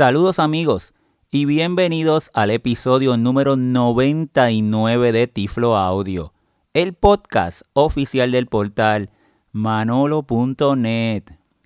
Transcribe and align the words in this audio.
Saludos 0.00 0.38
amigos 0.38 0.94
y 1.30 1.44
bienvenidos 1.44 2.30
al 2.32 2.52
episodio 2.52 3.18
número 3.18 3.56
99 3.56 5.12
de 5.12 5.26
Tiflo 5.26 5.76
Audio, 5.76 6.32
el 6.72 6.94
podcast 6.94 7.64
oficial 7.74 8.30
del 8.30 8.46
portal 8.46 9.10
manolo.net. 9.52 11.24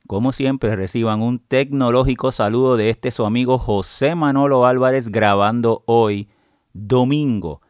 Como 0.08 0.32
siempre 0.32 0.74
reciban 0.74 1.22
un 1.22 1.38
tecnológico 1.38 2.32
saludo 2.32 2.76
de 2.76 2.90
este 2.90 3.12
su 3.12 3.24
amigo 3.24 3.56
José 3.56 4.16
Manolo 4.16 4.66
Álvarez 4.66 5.10
grabando 5.10 5.84
hoy, 5.86 6.28
domingo 6.72 7.60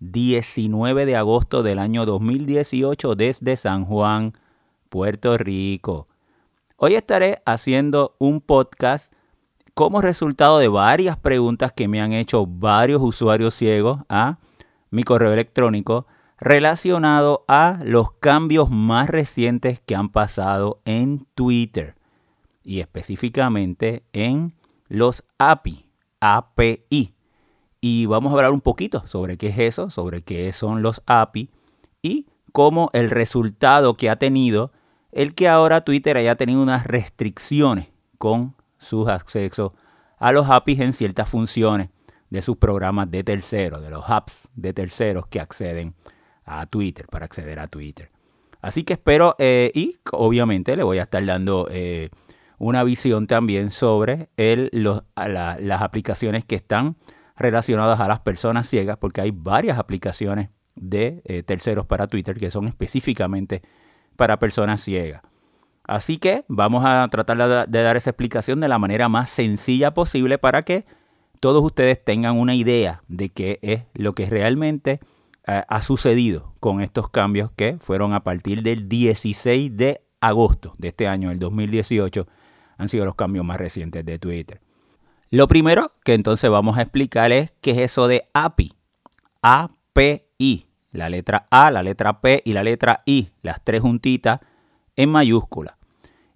19 0.00 1.04
de 1.04 1.16
agosto 1.16 1.62
del 1.62 1.78
año 1.78 2.06
2018 2.06 3.14
desde 3.14 3.56
San 3.56 3.84
Juan, 3.84 4.32
Puerto 4.88 5.36
Rico. 5.36 6.08
Hoy 6.78 6.94
estaré 6.94 7.42
haciendo 7.44 8.16
un 8.18 8.40
podcast 8.40 9.12
como 9.74 10.00
resultado 10.00 10.58
de 10.58 10.68
varias 10.68 11.16
preguntas 11.16 11.72
que 11.72 11.88
me 11.88 12.00
han 12.00 12.12
hecho 12.12 12.46
varios 12.46 13.02
usuarios 13.02 13.54
ciegos 13.54 14.00
a 14.08 14.38
mi 14.90 15.02
correo 15.02 15.32
electrónico 15.32 16.06
relacionado 16.38 17.44
a 17.48 17.80
los 17.82 18.12
cambios 18.12 18.70
más 18.70 19.10
recientes 19.10 19.80
que 19.80 19.96
han 19.96 20.10
pasado 20.10 20.80
en 20.84 21.26
Twitter 21.34 21.96
y 22.62 22.80
específicamente 22.80 24.04
en 24.12 24.54
los 24.88 25.24
API, 25.38 25.86
API. 26.20 27.14
Y 27.80 28.06
vamos 28.06 28.30
a 28.30 28.36
hablar 28.36 28.52
un 28.52 28.60
poquito 28.60 29.06
sobre 29.06 29.36
qué 29.36 29.48
es 29.48 29.58
eso, 29.58 29.90
sobre 29.90 30.22
qué 30.22 30.52
son 30.52 30.82
los 30.82 31.02
API 31.06 31.50
y 32.00 32.26
cómo 32.52 32.90
el 32.92 33.10
resultado 33.10 33.96
que 33.96 34.08
ha 34.08 34.16
tenido 34.16 34.70
el 35.10 35.34
que 35.34 35.48
ahora 35.48 35.82
Twitter 35.82 36.16
haya 36.16 36.36
tenido 36.36 36.62
unas 36.62 36.86
restricciones 36.86 37.88
con 38.18 38.54
sus 38.84 39.08
accesos 39.08 39.72
a 40.18 40.32
los 40.32 40.48
APIs 40.48 40.80
en 40.80 40.92
ciertas 40.92 41.28
funciones 41.28 41.90
de 42.30 42.42
sus 42.42 42.56
programas 42.56 43.10
de 43.10 43.24
terceros, 43.24 43.82
de 43.82 43.90
los 43.90 44.04
apps 44.08 44.48
de 44.54 44.72
terceros 44.72 45.26
que 45.26 45.40
acceden 45.40 45.94
a 46.44 46.66
Twitter, 46.66 47.06
para 47.08 47.24
acceder 47.24 47.58
a 47.58 47.66
Twitter. 47.66 48.10
Así 48.60 48.84
que 48.84 48.94
espero 48.94 49.36
eh, 49.38 49.70
y 49.74 49.98
obviamente 50.12 50.76
le 50.76 50.82
voy 50.82 50.98
a 50.98 51.02
estar 51.02 51.24
dando 51.24 51.68
eh, 51.70 52.10
una 52.58 52.82
visión 52.82 53.26
también 53.26 53.70
sobre 53.70 54.30
el, 54.36 54.70
las 55.16 55.82
aplicaciones 55.82 56.44
que 56.44 56.54
están 56.54 56.96
relacionadas 57.36 58.00
a 58.00 58.08
las 58.08 58.20
personas 58.20 58.68
ciegas, 58.68 58.96
porque 58.96 59.20
hay 59.20 59.32
varias 59.32 59.78
aplicaciones 59.78 60.48
de 60.76 61.22
eh, 61.24 61.42
terceros 61.42 61.86
para 61.86 62.06
Twitter 62.06 62.36
que 62.36 62.50
son 62.50 62.66
específicamente 62.66 63.62
para 64.16 64.38
personas 64.38 64.80
ciegas. 64.82 65.22
Así 65.86 66.18
que 66.18 66.44
vamos 66.48 66.84
a 66.84 67.06
tratar 67.10 67.68
de, 67.68 67.82
dar 67.82 67.96
esa 67.96 68.10
explicación 68.10 68.60
de 68.60 68.68
la 68.68 68.78
manera 68.78 69.08
más 69.08 69.28
sencilla 69.28 69.92
posible 69.92 70.38
para 70.38 70.62
que 70.62 70.86
todos 71.40 71.62
ustedes 71.62 72.02
tengan 72.02 72.38
una 72.38 72.54
idea 72.54 73.02
de 73.08 73.28
qué 73.28 73.58
es 73.60 73.82
lo 73.92 74.14
que 74.14 74.26
realmente 74.26 75.00
eh, 75.46 75.62
ha 75.68 75.80
sucedido 75.82 76.54
con 76.58 76.80
estos 76.80 77.10
cambios 77.10 77.50
que 77.52 77.76
fueron 77.80 78.14
a 78.14 78.24
partir 78.24 78.62
del 78.62 78.88
16 78.88 79.76
de 79.76 80.00
agosto 80.20 80.74
de 80.78 80.88
este 80.88 81.06
año, 81.06 81.30
el 81.30 81.38
2018, 81.38 82.26
han 82.78 82.88
sido 82.88 83.04
los 83.04 83.14
cambios 83.14 83.44
más 83.44 83.58
recientes 83.58 84.06
de 84.06 84.18
Twitter. 84.18 84.62
Lo 85.28 85.48
primero 85.48 85.92
que 86.02 86.14
entonces 86.14 86.48
vamos 86.50 86.78
a 86.78 86.82
explicar 86.82 87.30
es 87.30 87.52
qué 87.60 87.72
es 87.72 87.78
eso 87.78 88.08
de 88.08 88.28
API. 88.32 88.72
API, 89.42 90.66
la 90.92 91.10
letra 91.10 91.46
A, 91.50 91.70
la 91.70 91.82
letra 91.82 92.22
P 92.22 92.40
y 92.44 92.54
la 92.54 92.62
letra 92.62 93.02
I, 93.04 93.28
las 93.42 93.62
tres 93.62 93.82
juntitas 93.82 94.40
en 94.96 95.10
mayúscula. 95.10 95.78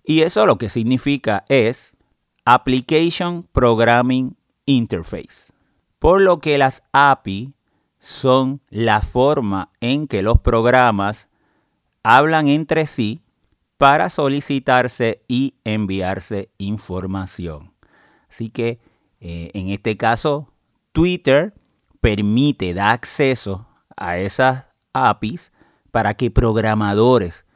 Y 0.03 0.23
eso 0.23 0.47
lo 0.47 0.59
que 0.59 0.69
significa 0.69 1.45
es 1.49 1.97
Application 2.45 3.43
Programming 3.53 4.37
Interface. 4.65 5.53
Por 5.99 6.21
lo 6.21 6.39
que 6.39 6.57
las 6.57 6.83
API 6.93 7.55
son 7.99 8.61
la 8.71 9.01
forma 9.01 9.71
en 9.81 10.07
que 10.07 10.23
los 10.23 10.39
programas 10.39 11.29
hablan 12.03 12.49
entre 12.49 12.87
sí 12.87 13.21
para 13.77 14.09
solicitarse 14.09 15.23
y 15.29 15.55
enviarse 15.65 16.51
información. 16.59 17.73
Así 18.29 18.51
que 18.51 18.81
eh, 19.21 19.51
en 19.55 19.69
este 19.69 19.97
caso, 19.97 20.53
Twitter 20.93 21.55
permite, 22.01 22.75
da 22.75 22.93
acceso 22.93 23.67
a 23.97 24.19
esas 24.19 24.67
APIs 24.93 25.53
para 25.91 26.15
que 26.15 26.31
programadores 26.31 27.47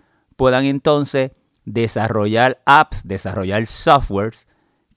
puedan 0.43 0.65
entonces 0.65 1.31
desarrollar 1.65 2.61
apps, 2.67 3.07
desarrollar 3.07 3.65
softwares 3.69 4.49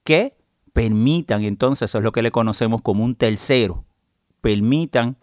que 0.02 0.36
permitan 0.72 1.44
entonces, 1.44 1.88
eso 1.88 1.98
es 1.98 2.02
lo 2.02 2.10
que 2.10 2.22
le 2.22 2.32
conocemos 2.32 2.82
como 2.82 3.04
un 3.04 3.14
tercero, 3.14 3.84
permitan 4.40 5.18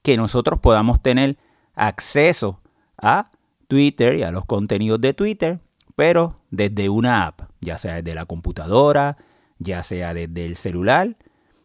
que 0.00 0.16
nosotros 0.16 0.60
podamos 0.60 1.02
tener 1.02 1.36
acceso 1.74 2.62
a 2.96 3.30
Twitter 3.68 4.16
y 4.16 4.22
a 4.22 4.30
los 4.30 4.46
contenidos 4.46 4.98
de 5.02 5.12
Twitter, 5.12 5.60
pero 5.94 6.40
desde 6.50 6.88
una 6.88 7.26
app, 7.26 7.42
ya 7.60 7.76
sea 7.76 7.96
desde 7.96 8.14
la 8.14 8.24
computadora, 8.24 9.18
ya 9.58 9.82
sea 9.82 10.14
desde 10.14 10.46
el 10.46 10.56
celular 10.56 11.18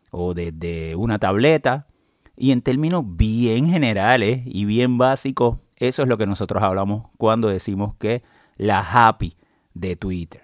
o 0.09 0.33
desde 0.33 0.97
una 0.97 1.17
tableta. 1.17 1.87
Y 2.35 2.51
en 2.51 2.61
términos 2.61 3.05
bien 3.05 3.67
generales 3.67 4.41
y 4.43 4.65
bien 4.65 4.97
básicos, 4.97 5.59
eso 5.81 6.03
es 6.03 6.07
lo 6.07 6.17
que 6.17 6.27
nosotros 6.27 6.61
hablamos 6.61 7.07
cuando 7.17 7.47
decimos 7.47 7.95
que 7.95 8.21
la 8.55 8.79
happy 8.79 9.35
de 9.73 9.95
Twitter. 9.95 10.43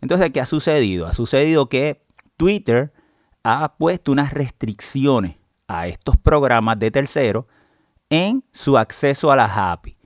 Entonces, 0.00 0.30
¿qué 0.32 0.40
ha 0.40 0.46
sucedido? 0.46 1.06
Ha 1.06 1.12
sucedido 1.12 1.68
que 1.68 2.04
Twitter 2.36 2.92
ha 3.44 3.76
puesto 3.76 4.10
unas 4.10 4.32
restricciones 4.32 5.36
a 5.68 5.86
estos 5.86 6.16
programas 6.16 6.80
de 6.80 6.90
terceros 6.90 7.44
en 8.10 8.44
su 8.50 8.76
acceso 8.76 9.30
a 9.30 9.36
la 9.36 9.44
happy. 9.44 9.96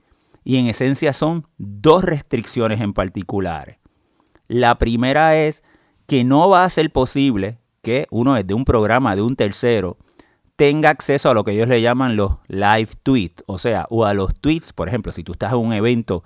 Y 0.43 0.57
en 0.57 0.67
esencia 0.67 1.11
son 1.11 1.47
dos 1.57 2.03
restricciones 2.03 2.79
en 2.79 2.93
particular. 2.93 3.79
La 4.47 4.77
primera 4.77 5.35
es 5.35 5.63
que 6.05 6.23
no 6.23 6.49
va 6.49 6.63
a 6.63 6.69
ser 6.69 6.91
posible 6.91 7.57
que 7.81 8.05
uno 8.11 8.35
desde 8.35 8.53
un 8.53 8.63
programa 8.63 9.15
de 9.15 9.23
un 9.23 9.35
tercero 9.35 9.97
tenga 10.57 10.89
acceso 10.89 11.29
a 11.29 11.33
lo 11.33 11.43
que 11.43 11.51
ellos 11.51 11.67
le 11.67 11.81
llaman 11.81 12.17
los 12.17 12.33
live 12.47 12.89
tweets, 13.03 13.43
o 13.45 13.57
sea, 13.59 13.85
o 13.89 14.05
a 14.05 14.13
los 14.13 14.35
tweets, 14.35 14.73
por 14.73 14.89
ejemplo, 14.89 15.11
si 15.13 15.23
tú 15.23 15.33
estás 15.33 15.53
en 15.53 15.59
un 15.59 15.71
evento 15.71 16.23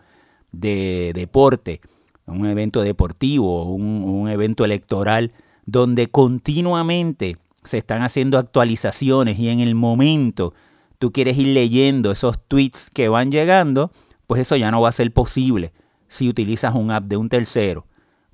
de 0.51 1.11
deporte, 1.13 1.81
un 2.25 2.45
evento 2.45 2.81
deportivo, 2.81 3.65
un, 3.65 4.03
un 4.03 4.29
evento 4.29 4.63
electoral, 4.63 5.33
donde 5.65 6.07
continuamente 6.07 7.37
se 7.63 7.77
están 7.77 8.01
haciendo 8.03 8.37
actualizaciones 8.37 9.37
y 9.37 9.49
en 9.49 9.59
el 9.59 9.75
momento 9.75 10.53
tú 10.97 11.11
quieres 11.11 11.37
ir 11.37 11.47
leyendo 11.47 12.11
esos 12.11 12.39
tweets 12.47 12.89
que 12.89 13.09
van 13.09 13.31
llegando, 13.31 13.91
pues 14.27 14.41
eso 14.41 14.55
ya 14.55 14.71
no 14.71 14.81
va 14.81 14.89
a 14.89 14.93
ser 14.93 15.11
posible 15.11 15.73
si 16.07 16.29
utilizas 16.29 16.73
un 16.75 16.91
app 16.91 17.03
de 17.05 17.17
un 17.17 17.27
tercero. 17.27 17.85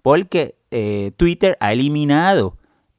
Porque 0.02 0.56
eh, 0.70 1.12
Twitter 1.18 1.58
ha 1.60 1.74
eliminado 1.74 2.57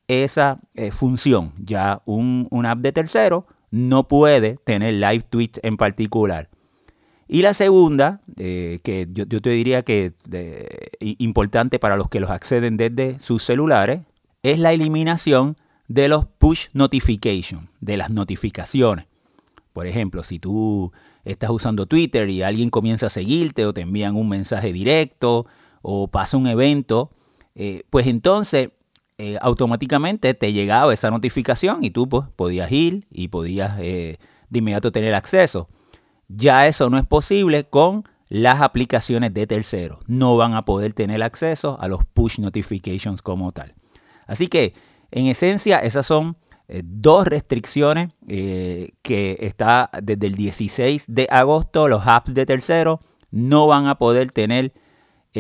esa 0.09 0.59
eh, 0.75 0.91
función. 0.91 1.53
Ya 1.63 2.03
un, 2.07 2.49
app 2.67 2.79
de 2.79 2.93
tercero 2.93 3.47
no 3.71 4.09
puede 4.09 4.59
tener 4.65 4.95
live 4.95 5.21
tweets 5.29 5.61
en 5.63 5.77
particular. 5.77 6.49
Y 7.29 7.43
la 7.43 7.53
segunda, 7.53 8.23
eh, 8.39 8.81
que 8.83 9.07
yo, 9.13 9.27
te 9.27 9.51
diría 9.51 9.83
que 9.83 10.13
es 10.31 11.15
importante 11.19 11.79
para 11.79 11.99
los 11.99 12.09
que 12.09 12.21
los 12.21 12.31
acceden 12.31 12.79
desde 12.79 13.19
sus 13.19 13.43
celulares, 13.43 14.01
es 14.43 14.59
la 14.59 14.73
eliminación 14.73 15.57
de 15.89 16.09
los 16.09 16.25
push 16.25 16.69
notifications, 16.73 17.69
de 17.81 17.99
las 17.99 18.09
notificaciones. 18.09 19.07
Por 19.75 19.87
ejemplo, 19.87 20.23
si 20.23 20.39
tú 20.39 20.91
estás 21.25 21.51
usando 21.51 21.85
Twitter 21.85 22.31
y 22.31 22.41
alguien 22.41 22.71
comienza 22.71 23.07
a 23.07 23.11
seguirte 23.11 23.67
o 23.67 23.75
te 23.75 23.83
envían 23.83 24.17
un 24.17 24.31
mensaje 24.31 24.73
directo 24.73 25.45
o 25.83 26.09
pasa 26.09 26.39
un 26.39 26.47
evento, 26.47 27.11
pues 27.91 28.07
entonces 28.07 28.71
eh, 29.21 29.37
automáticamente 29.41 30.33
te 30.33 30.53
llegaba 30.53 30.95
esa 30.95 31.11
notificación 31.11 31.82
y 31.82 31.91
tú 31.91 32.09
pues, 32.09 32.29
podías 32.37 32.70
ir 32.70 33.09
y 33.11 33.26
podías 33.26 33.76
eh, 33.81 34.19
de 34.49 34.59
inmediato 34.61 34.93
tener 34.93 35.12
acceso. 35.17 35.69
Ya 36.29 36.69
eso 36.69 36.88
no 36.88 36.99
es 36.99 37.06
posible 37.06 37.65
con 37.65 38.05
las 38.29 38.61
aplicaciones 38.61 39.35
de 39.35 39.49
terceros. 39.49 39.99
No 40.06 40.37
van 40.37 40.55
a 40.55 40.62
poder 40.62 40.93
tener 40.93 41.20
acceso 41.25 41.76
a 41.81 41.88
los 41.88 42.05
push 42.05 42.38
notifications 42.38 43.20
como 43.20 43.50
tal. 43.50 43.75
Así 44.29 44.47
que, 44.47 44.75
en 45.11 45.26
esencia, 45.26 45.81
esas 45.81 46.06
son 46.06 46.37
eh, 46.69 46.82
dos 46.85 47.26
restricciones 47.26 48.12
que 48.29 49.37
está 49.41 49.91
desde 50.00 50.29
el 50.29 50.37
16 50.37 51.06
de 51.09 51.26
agosto. 51.29 51.88
Los 51.88 52.06
apps 52.06 52.35
de 52.35 52.47
terceros 52.47 53.00
no 53.32 53.67
van 53.67 53.88
a 53.88 53.97
poder 53.97 54.31
tener 54.31 54.73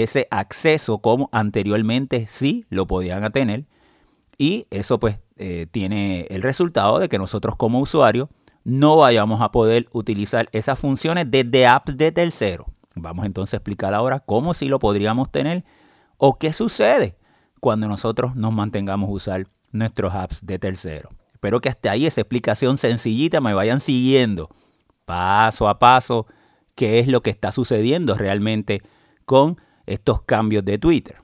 ese 0.02 0.28
acceso 0.30 0.98
como 0.98 1.28
anteriormente 1.32 2.26
sí 2.28 2.64
lo 2.70 2.86
podían 2.86 3.30
tener. 3.32 3.64
Y 4.38 4.66
eso 4.70 4.98
pues 4.98 5.18
eh, 5.36 5.66
tiene 5.70 6.26
el 6.30 6.42
resultado 6.42 6.98
de 6.98 7.08
que 7.08 7.18
nosotros 7.18 7.56
como 7.56 7.80
usuarios 7.80 8.28
no 8.64 8.96
vayamos 8.96 9.40
a 9.40 9.50
poder 9.50 9.88
utilizar 9.92 10.48
esas 10.52 10.78
funciones 10.78 11.26
desde 11.30 11.66
apps 11.66 11.96
de 11.96 12.12
tercero. 12.12 12.66
Vamos 12.94 13.26
entonces 13.26 13.54
a 13.54 13.56
explicar 13.58 13.94
ahora 13.94 14.20
cómo 14.20 14.54
sí 14.54 14.66
lo 14.66 14.78
podríamos 14.78 15.30
tener 15.30 15.64
o 16.16 16.38
qué 16.38 16.52
sucede 16.52 17.16
cuando 17.60 17.88
nosotros 17.88 18.36
nos 18.36 18.52
mantengamos 18.52 19.10
usar 19.10 19.46
nuestros 19.72 20.14
apps 20.14 20.44
de 20.44 20.58
tercero. 20.58 21.10
Espero 21.32 21.60
que 21.60 21.68
hasta 21.68 21.92
ahí 21.92 22.06
esa 22.06 22.20
explicación 22.20 22.76
sencillita 22.76 23.40
me 23.40 23.54
vayan 23.54 23.80
siguiendo 23.80 24.50
paso 25.04 25.68
a 25.68 25.78
paso 25.78 26.26
qué 26.74 26.98
es 26.98 27.08
lo 27.08 27.22
que 27.22 27.30
está 27.30 27.52
sucediendo 27.52 28.14
realmente 28.14 28.82
con 29.24 29.60
estos 29.88 30.22
cambios 30.22 30.64
de 30.64 30.78
Twitter. 30.78 31.16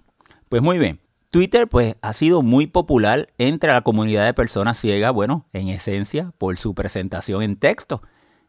Pues 0.48 0.62
muy 0.62 0.78
bien, 0.78 1.00
Twitter 1.30 1.68
pues 1.68 1.96
ha 2.00 2.12
sido 2.12 2.42
muy 2.42 2.66
popular 2.66 3.28
entre 3.38 3.72
la 3.72 3.82
comunidad 3.82 4.24
de 4.24 4.34
personas 4.34 4.78
ciegas, 4.78 5.12
bueno, 5.12 5.46
en 5.52 5.68
esencia 5.68 6.32
por 6.38 6.56
su 6.56 6.74
presentación 6.74 7.42
en 7.42 7.56
texto, 7.56 8.02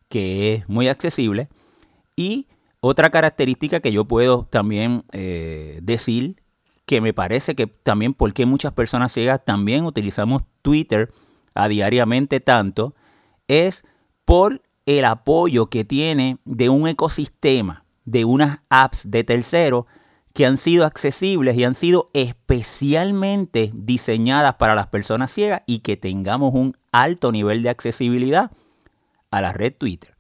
que 0.08 0.54
es 0.54 0.70
muy 0.70 0.88
accesible. 0.88 1.50
Y 2.16 2.48
otra 2.80 3.10
característica 3.10 3.80
que 3.80 3.92
yo 3.92 4.06
puedo 4.06 4.46
también 4.46 5.04
eh, 5.12 5.80
decir, 5.82 6.36
que 6.86 7.02
me 7.02 7.14
parece 7.14 7.56
que 7.56 7.66
también 7.66 8.14
porque 8.14 8.46
muchas 8.46 8.74
personas 8.74 9.12
ciegas 9.12 9.44
también 9.44 9.86
utilizamos 9.86 10.44
Twitter 10.62 11.12
a 11.56 11.68
diariamente 11.68 12.40
tanto, 12.40 12.94
es 13.48 13.84
por 14.24 14.62
el 14.86 15.06
apoyo 15.06 15.68
que 15.72 15.84
tiene 15.84 16.38
de 16.46 16.70
un 16.70 16.88
ecosistema, 16.88 17.86
de 18.04 18.26
unas 18.26 18.60
apps 18.70 19.10
de 19.10 19.24
tercero 19.24 19.88
que 20.36 20.46
han 20.46 20.58
sido 20.58 20.86
accesibles 20.86 21.56
y 21.56 21.64
han 21.64 21.76
sido 21.76 22.10
especialmente 22.14 23.72
diseñadas 23.74 24.56
para 24.56 24.76
las 24.76 24.88
personas 24.88 25.32
ciegas 25.32 25.62
y 25.66 25.80
que 25.80 25.96
tengamos 25.96 26.54
un 26.54 26.76
alto 26.92 27.32
nivel 27.32 27.64
de 27.64 27.70
accesibilidad 27.70 28.52
a 29.32 29.40
la 29.40 29.54
red 29.54 29.74
Twitter. 29.78 30.14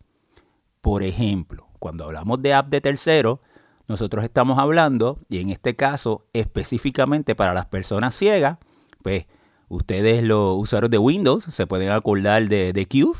Por 0.79 1.03
ejemplo, 1.03 1.67
cuando 1.79 2.05
hablamos 2.05 2.41
de 2.41 2.53
app 2.53 2.69
de 2.69 2.79
tercero, 2.79 3.41
nosotros 3.89 4.23
estamos 4.23 4.57
hablando, 4.57 5.19
y 5.27 5.41
en 5.41 5.49
este 5.49 5.75
caso 5.75 6.23
específicamente 6.31 7.35
para 7.35 7.53
las 7.53 7.65
personas 7.65 8.15
ciegas, 8.15 8.57
pues 9.03 9.27
ustedes 9.67 10.23
los 10.23 10.57
usuarios 10.57 10.91
de 10.91 10.97
Windows 10.97 11.43
se 11.43 11.67
pueden 11.67 11.89
acordar 11.89 12.47
de, 12.47 12.71
de 12.71 12.87
Cube, 12.87 13.19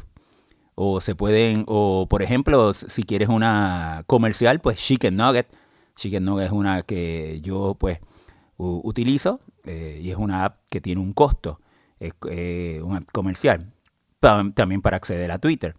o 0.75 1.01
se 1.01 1.13
pueden, 1.13 1.65
o 1.67 2.07
por 2.09 2.23
ejemplo, 2.23 2.73
si 2.73 3.03
quieres 3.03 3.27
una 3.27 4.05
comercial, 4.07 4.61
pues 4.61 4.79
Chicken 4.79 5.17
Nugget, 5.17 5.47
Chicken 5.95 6.25
Nugget 6.25 6.47
es 6.47 6.51
una 6.51 6.81
que 6.81 7.39
yo 7.41 7.75
pues 7.79 7.99
utilizo 8.57 9.39
eh, 9.63 9.99
y 10.01 10.11
es 10.11 10.17
una 10.17 10.45
app 10.45 10.59
que 10.69 10.81
tiene 10.81 11.01
un 11.01 11.13
costo, 11.13 11.59
eh, 11.99 12.81
una 12.83 12.97
app 12.97 13.11
comercial, 13.11 13.71
también 14.19 14.81
para 14.81 14.97
acceder 14.97 15.31
a 15.31 15.39
Twitter. 15.39 15.75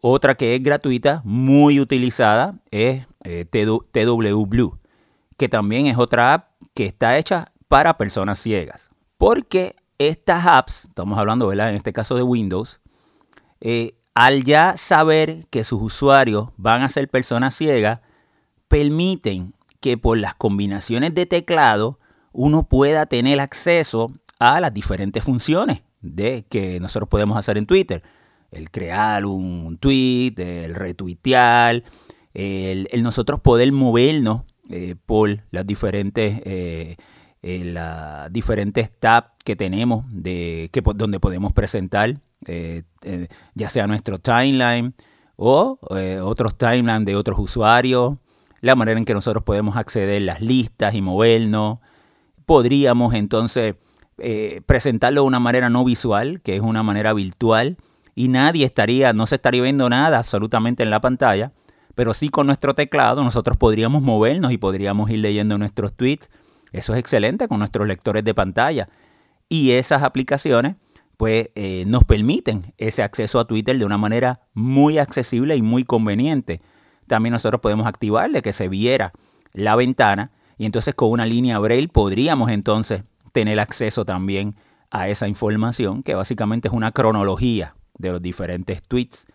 Otra 0.00 0.34
que 0.34 0.54
es 0.56 0.62
gratuita, 0.62 1.22
muy 1.24 1.80
utilizada, 1.80 2.58
es 2.70 3.06
eh, 3.24 3.44
TW 3.44 4.46
Blue, 4.46 4.78
que 5.36 5.48
también 5.48 5.86
es 5.86 5.96
otra 5.96 6.34
app 6.34 6.50
que 6.74 6.86
está 6.86 7.16
hecha 7.18 7.52
para 7.68 7.96
personas 7.96 8.38
ciegas. 8.38 8.90
Porque 9.16 9.76
estas 9.98 10.46
apps, 10.46 10.86
estamos 10.86 11.18
hablando 11.18 11.52
en 11.52 11.60
este 11.76 11.92
caso 11.92 12.16
de 12.16 12.22
Windows, 12.22 12.80
al 14.14 14.44
ya 14.44 14.76
saber 14.76 15.46
que 15.50 15.62
sus 15.62 15.80
usuarios 15.80 16.48
van 16.56 16.82
a 16.82 16.88
ser 16.88 17.08
personas 17.08 17.54
ciegas, 17.54 18.00
permiten 18.72 19.52
que 19.80 19.98
por 19.98 20.16
las 20.16 20.34
combinaciones 20.34 21.14
de 21.14 21.26
teclado 21.26 21.98
uno 22.32 22.70
pueda 22.70 23.04
tener 23.04 23.38
acceso 23.38 24.10
a 24.38 24.62
las 24.62 24.72
diferentes 24.72 25.22
funciones 25.22 25.82
de 26.00 26.46
que 26.48 26.80
nosotros 26.80 27.10
podemos 27.10 27.36
hacer 27.36 27.58
en 27.58 27.66
Twitter. 27.66 28.02
El 28.50 28.70
crear 28.70 29.26
un 29.26 29.76
tweet, 29.76 30.32
el 30.38 30.74
retuitear, 30.74 31.84
el, 32.32 32.88
nosotros 33.02 33.40
poder 33.40 33.70
movernos 33.72 34.40
eh, 34.70 34.94
por 35.04 35.44
las 35.50 35.66
diferentes, 35.66 36.40
eh, 36.46 36.96
eh, 37.42 37.74
diferentes 38.30 38.90
tabs 38.90 39.32
que 39.44 39.54
tenemos 39.54 40.06
de, 40.08 40.70
que, 40.72 40.80
donde 40.94 41.20
podemos 41.20 41.52
presentar 41.52 42.16
ya 43.54 43.68
sea 43.68 43.86
nuestro 43.86 44.18
timeline 44.18 44.94
o 45.36 45.78
otros 46.22 46.56
timelines 46.56 47.04
de 47.04 47.14
otros 47.14 47.38
usuarios 47.38 48.16
la 48.62 48.76
manera 48.76 48.96
en 48.96 49.04
que 49.04 49.12
nosotros 49.12 49.42
podemos 49.42 49.76
acceder 49.76 50.22
a 50.22 50.24
las 50.24 50.40
listas 50.40 50.94
y 50.94 51.02
movernos. 51.02 51.80
Podríamos 52.46 53.12
entonces 53.12 53.74
eh, 54.18 54.62
presentarlo 54.64 55.22
de 55.22 55.26
una 55.26 55.40
manera 55.40 55.68
no 55.68 55.84
visual, 55.84 56.40
que 56.42 56.54
es 56.54 56.62
una 56.62 56.82
manera 56.82 57.12
virtual, 57.12 57.76
y 58.14 58.28
nadie 58.28 58.64
estaría, 58.64 59.12
no 59.12 59.26
se 59.26 59.34
estaría 59.34 59.62
viendo 59.62 59.88
nada 59.90 60.18
absolutamente 60.18 60.84
en 60.84 60.90
la 60.90 61.00
pantalla, 61.00 61.52
pero 61.96 62.14
sí 62.14 62.28
con 62.28 62.46
nuestro 62.46 62.74
teclado 62.74 63.24
nosotros 63.24 63.56
podríamos 63.56 64.02
movernos 64.02 64.52
y 64.52 64.58
podríamos 64.58 65.10
ir 65.10 65.18
leyendo 65.18 65.58
nuestros 65.58 65.92
tweets. 65.94 66.30
Eso 66.70 66.94
es 66.94 67.00
excelente 67.00 67.48
con 67.48 67.58
nuestros 67.58 67.86
lectores 67.86 68.24
de 68.24 68.32
pantalla. 68.32 68.88
Y 69.48 69.72
esas 69.72 70.02
aplicaciones 70.02 70.76
pues 71.16 71.50
eh, 71.54 71.84
nos 71.86 72.04
permiten 72.04 72.74
ese 72.78 73.02
acceso 73.02 73.40
a 73.40 73.46
Twitter 73.46 73.76
de 73.76 73.84
una 73.84 73.98
manera 73.98 74.40
muy 74.54 74.98
accesible 74.98 75.56
y 75.56 75.62
muy 75.62 75.84
conveniente 75.84 76.60
también 77.12 77.34
nosotros 77.34 77.60
podemos 77.60 77.86
activarle 77.86 78.40
que 78.40 78.54
se 78.54 78.68
viera 78.68 79.12
la 79.52 79.76
ventana 79.76 80.30
y 80.56 80.64
entonces 80.64 80.94
con 80.94 81.10
una 81.10 81.26
línea 81.26 81.58
braille 81.58 81.88
podríamos 81.88 82.50
entonces 82.50 83.02
tener 83.32 83.60
acceso 83.60 84.06
también 84.06 84.56
a 84.90 85.08
esa 85.08 85.28
información 85.28 86.02
que 86.02 86.14
básicamente 86.14 86.68
es 86.68 86.74
una 86.74 86.90
cronología 86.92 87.76
de 87.98 88.12
los 88.12 88.22
diferentes 88.22 88.80
tweets 88.80 89.26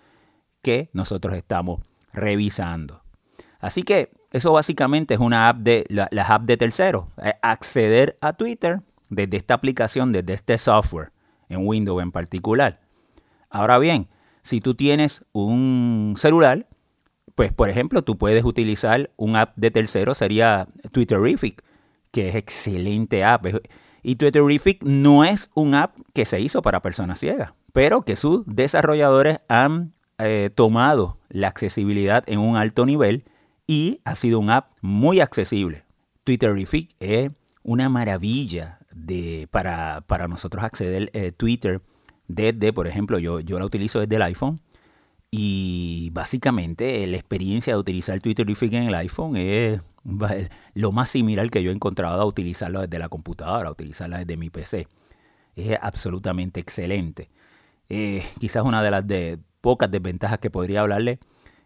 que 0.63 0.89
nosotros 0.91 1.35
estamos 1.35 1.81
revisando. 2.13 3.03
Así 3.59 3.83
que 3.83 4.09
eso 4.31 4.53
básicamente 4.53 5.13
es 5.13 5.19
una 5.19 5.47
app 5.47 5.57
de 5.57 5.85
las 5.87 6.31
apps 6.31 6.47
de 6.47 6.57
terceros. 6.57 7.05
Eh, 7.21 7.33
acceder 7.43 8.17
a 8.21 8.33
Twitter 8.33 8.79
desde 9.11 9.37
esta 9.37 9.53
aplicación, 9.53 10.11
desde 10.11 10.33
este 10.33 10.57
software, 10.57 11.11
en 11.47 11.67
Windows 11.67 12.01
en 12.01 12.11
particular. 12.11 12.79
Ahora 13.51 13.77
bien, 13.77 14.07
si 14.41 14.61
tú 14.61 14.73
tienes 14.73 15.23
un 15.31 16.15
celular, 16.17 16.65
pues 17.37 17.53
por 17.53 17.69
ejemplo, 17.69 18.01
tú 18.01 18.17
puedes 18.17 18.43
utilizar 18.43 19.11
un 19.15 19.35
app 19.35 19.55
de 19.57 19.69
tercero, 19.69 20.15
sería 20.15 20.65
Twitterific, 20.91 21.63
que 22.09 22.29
es 22.29 22.35
excelente 22.35 23.23
app. 23.23 23.45
Y 24.01 24.15
Twitterific 24.15 24.81
no 24.83 25.23
es 25.23 25.51
un 25.53 25.75
app 25.75 25.95
que 26.15 26.25
se 26.25 26.41
hizo 26.41 26.63
para 26.63 26.81
personas 26.81 27.19
ciegas, 27.19 27.53
pero 27.73 28.01
que 28.01 28.15
sus 28.15 28.41
desarrolladores 28.47 29.41
han 29.49 29.93
eh, 30.17 30.49
tomado 30.55 31.19
la 31.29 31.49
accesibilidad 31.49 32.23
en 32.25 32.39
un 32.39 32.57
alto 32.57 32.87
nivel 32.87 33.23
y 33.67 34.01
ha 34.03 34.15
sido 34.15 34.39
un 34.39 34.49
app 34.49 34.71
muy 34.81 35.19
accesible. 35.19 35.83
Twitterific 36.23 36.95
es 36.99 37.29
una 37.61 37.87
maravilla 37.87 38.79
de, 38.95 39.47
para, 39.51 40.27
nosotros 40.27 40.63
acceder 40.63 41.11
a 41.13 41.17
eh, 41.19 41.31
Twitter 41.33 41.81
desde, 42.27 42.73
por 42.73 42.87
ejemplo, 42.87 43.19
yo, 43.19 43.41
yo 43.41 43.59
la 43.59 43.65
utilizo 43.65 43.99
desde 43.99 44.15
el 44.15 44.23
iPhone 44.23 44.59
y 45.29 46.09
básicamente 46.13 47.05
la 47.07 47.17
experiencia 47.17 47.73
de 47.73 47.79
utilizar 47.79 48.19
Twitterific 48.19 48.73
en 48.73 48.83
el 48.83 48.95
iPhone 48.95 49.35
es 49.35 49.81
lo 50.73 50.91
más 50.91 51.09
similar 51.09 51.49
que 51.49 51.61
yo 51.61 51.71
he 51.71 51.73
encontrado 51.73 52.21
a 52.21 52.25
utilizarlo 52.25 52.81
desde 52.81 52.97
la 52.99 53.09
computadora, 53.09 53.67
a 53.67 53.71
utilizarla 53.71 54.19
desde 54.19 54.37
mi 54.37 54.49
PC. 54.49 54.87
Es 55.55 55.77
absolutamente 55.81 56.59
excelente. 56.59 57.29
Eh, 57.89 58.23
quizás 58.39 58.63
una 58.63 58.81
de 58.81 58.91
las 58.91 59.03
pocas 59.61 59.91
desventajas 59.91 60.39
que 60.39 60.49
podría 60.49 60.81
hablarle, 60.81 61.19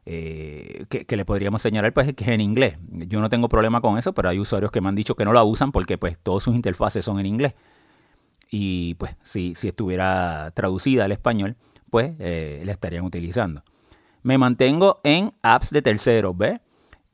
eh, 0.05 0.85
que, 0.89 1.15
le 1.15 1.25
podríamos 1.25 1.61
señalar, 1.61 1.93
pues 1.93 2.07
es 2.07 2.15
que 2.15 2.23
es 2.23 2.29
en 2.31 2.41
inglés. 2.41 2.77
Yo 2.89 3.21
no 3.21 3.29
tengo 3.29 3.47
problema 3.49 3.81
con 3.81 3.97
eso, 3.99 4.13
pero 4.13 4.29
hay 4.29 4.39
usuarios 4.39 4.71
que 4.71 4.81
me 4.81 4.89
han 4.89 4.95
dicho 4.95 5.15
que 5.15 5.25
no 5.25 5.33
la 5.33 5.43
usan 5.43 5.71
porque 5.71 5.97
pues 5.99 6.17
todas 6.21 6.43
sus 6.43 6.55
interfaces 6.55 7.05
son 7.05 7.19
en 7.19 7.27
inglés. 7.27 7.53
Y 8.49 8.95
pues 8.95 9.15
si, 9.23 9.55
si 9.55 9.67
estuviera 9.67 10.51
traducida 10.55 11.05
al 11.05 11.11
español, 11.11 11.57
pues 11.91 12.13
eh, 12.19 12.63
la 12.65 12.71
estarían 12.71 13.03
utilizando. 13.03 13.63
Me 14.23 14.37
mantengo 14.39 15.01
en 15.03 15.33
apps 15.43 15.69
de 15.69 15.81
terceros, 15.81 16.35
¿ves? 16.35 16.59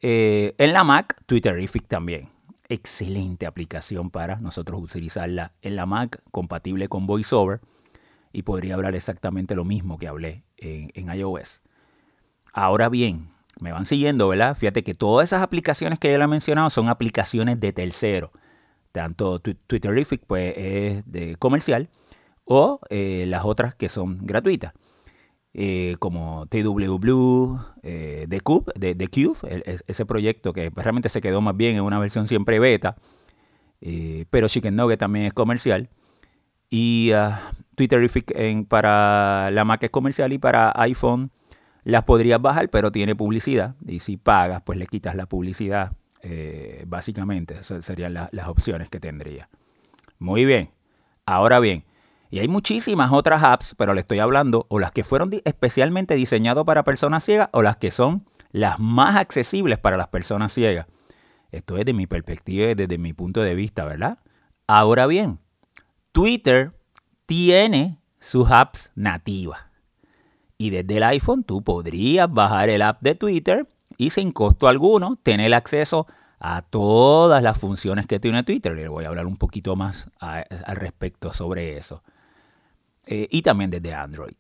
Eh, 0.02 0.54
en 0.58 0.72
la 0.72 0.84
Mac, 0.84 1.20
Twitterific 1.26 1.88
también. 1.88 2.30
Excelente 2.70 3.46
aplicación 3.46 4.12
para 4.12 4.38
nosotros 4.38 4.82
utilizarla 4.82 5.54
en 5.62 5.76
la 5.76 5.86
Mac, 5.86 6.22
compatible 6.32 6.88
con 6.88 7.08
VoiceOver. 7.08 7.60
Y 8.32 8.44
podría 8.44 8.76
hablar 8.76 8.96
exactamente 8.96 9.56
lo 9.56 9.66
mismo 9.66 9.98
que 9.98 10.08
hablé 10.08 10.44
en, 10.58 11.12
iOS. 11.12 11.64
Ahora 12.54 12.88
bien, 12.88 13.30
me 13.60 13.72
van 13.72 13.88
siguiendo, 13.88 14.28
¿verdad? 14.28 14.56
Fíjate 14.56 14.84
que 14.84 14.94
todas 14.94 15.30
esas 15.30 15.42
aplicaciones 15.42 15.98
que 15.98 16.12
ya 16.12 16.20
le 16.20 16.26
he 16.26 16.28
mencionado 16.28 16.70
son 16.70 16.88
aplicaciones 16.90 17.60
de 17.60 17.74
tercero. 17.74 18.32
Tanto 18.92 19.40
Twitterific 19.40 20.24
pues, 20.28 20.54
es 20.56 21.12
de 21.12 21.36
comercial 21.38 21.90
o 22.48 22.80
eh, 22.90 23.26
las 23.28 23.46
otras 23.46 23.76
que 23.76 23.90
son 23.90 24.20
gratuitas. 24.26 24.74
Eh, 25.54 25.96
como 26.00 26.46
TW 26.48 26.98
Blue, 26.98 27.60
eh, 27.84 28.26
de, 28.28 28.42
Cube, 28.42 28.72
de, 28.76 29.08
Cube, 29.08 29.64
ese 29.88 30.06
proyecto 30.06 30.54
que 30.54 30.72
realmente 30.76 31.10
se 31.10 31.20
quedó 31.20 31.42
más 31.42 31.58
bien 31.58 31.78
en 31.78 31.84
una 31.84 32.00
versión 32.00 32.28
siempre 32.28 32.60
beta, 32.60 32.96
pero 34.30 34.48
Chicken 34.48 34.76
Nugget 34.76 35.00
también 35.00 35.26
es 35.26 35.34
comercial. 35.34 35.90
Y 36.70 37.12
uh, 37.14 37.32
Twitterific 37.76 38.34
para 38.68 39.50
la 39.52 39.64
Mac 39.64 39.82
es 39.84 39.90
comercial 39.90 40.34
y 40.34 40.38
para 40.38 40.74
iPhone 40.76 41.32
las 41.84 42.04
podrías 42.04 42.42
bajar, 42.42 42.70
pero 42.70 42.92
tiene 42.92 43.16
publicidad. 43.16 43.76
Y 43.86 44.00
si 44.00 44.18
pagas, 44.18 44.62
pues 44.64 44.78
le 44.78 44.88
quitas 44.88 45.16
la 45.16 45.26
publicidad. 45.26 45.92
básicamente, 46.86 47.64
serían 47.64 48.14
las 48.14 48.48
opciones 48.48 48.90
que 48.90 49.00
tendría. 49.00 49.50
Muy 50.20 50.46
bien. 50.46 50.70
Ahora 51.26 51.60
bien, 51.60 51.84
Y 52.30 52.40
hay 52.40 52.48
muchísimas 52.48 53.12
otras 53.12 53.44
apps, 53.44 53.76
pero 53.78 53.94
le 53.94 54.02
estoy 54.02 54.20
hablando 54.20 54.66
o 54.70 54.80
las 54.80 54.92
que 54.92 55.04
fueron 55.04 55.30
especialmente 55.46 56.16
diseñadas 56.16 56.66
para 56.66 56.84
personas 56.84 57.24
ciegas 57.24 57.50
o 57.54 57.62
las 57.62 57.78
que 57.78 57.92
son 57.92 58.26
las 58.52 58.80
más 58.80 59.16
accesibles 59.16 59.78
para 59.80 59.98
las 59.98 60.08
personas 60.08 60.52
ciegas. 60.52 60.88
Esto 61.52 61.78
es 61.78 61.86
de 61.86 61.94
mi 61.94 62.08
perspectiva 62.08 62.72
y 62.72 62.76
desde 62.76 62.98
mi 62.98 63.14
punto 63.14 63.42
de 63.42 63.56
vista, 63.56 63.86
¿verdad? 63.86 64.20
Ahora 64.68 65.08
bien, 65.08 65.40
Twitter 66.12 66.74
tiene 67.26 68.00
sus 68.20 68.52
apps 68.52 68.92
nativas. 68.96 69.62
Y 70.58 70.72
desde 70.72 70.98
el 70.98 71.04
iPhone 71.04 71.44
tú 71.44 71.64
podrías 71.64 72.32
bajar 72.32 72.70
el 72.70 72.82
app 72.82 73.02
de 73.02 73.16
Twitter 73.16 73.68
y 73.98 74.10
sin 74.10 74.32
costo 74.32 74.68
alguno 74.68 75.16
tener 75.16 75.54
acceso 75.54 76.08
a 76.40 76.62
todas 76.64 77.42
las 77.42 77.60
funciones 77.60 78.08
que 78.08 78.20
tiene 78.20 78.44
Twitter. 78.44 78.74
Le 78.74 78.88
voy 78.88 79.06
a 79.06 79.10
hablar 79.10 79.28
un 79.28 79.38
poquito 79.38 79.76
más 79.76 80.10
al 80.20 80.76
respecto 80.76 81.34
sobre 81.34 81.78
eso. 81.78 82.04
Eh, 83.08 83.28
y 83.32 83.42
también 83.42 83.72
desde 83.72 83.94
Android. 83.94 84.36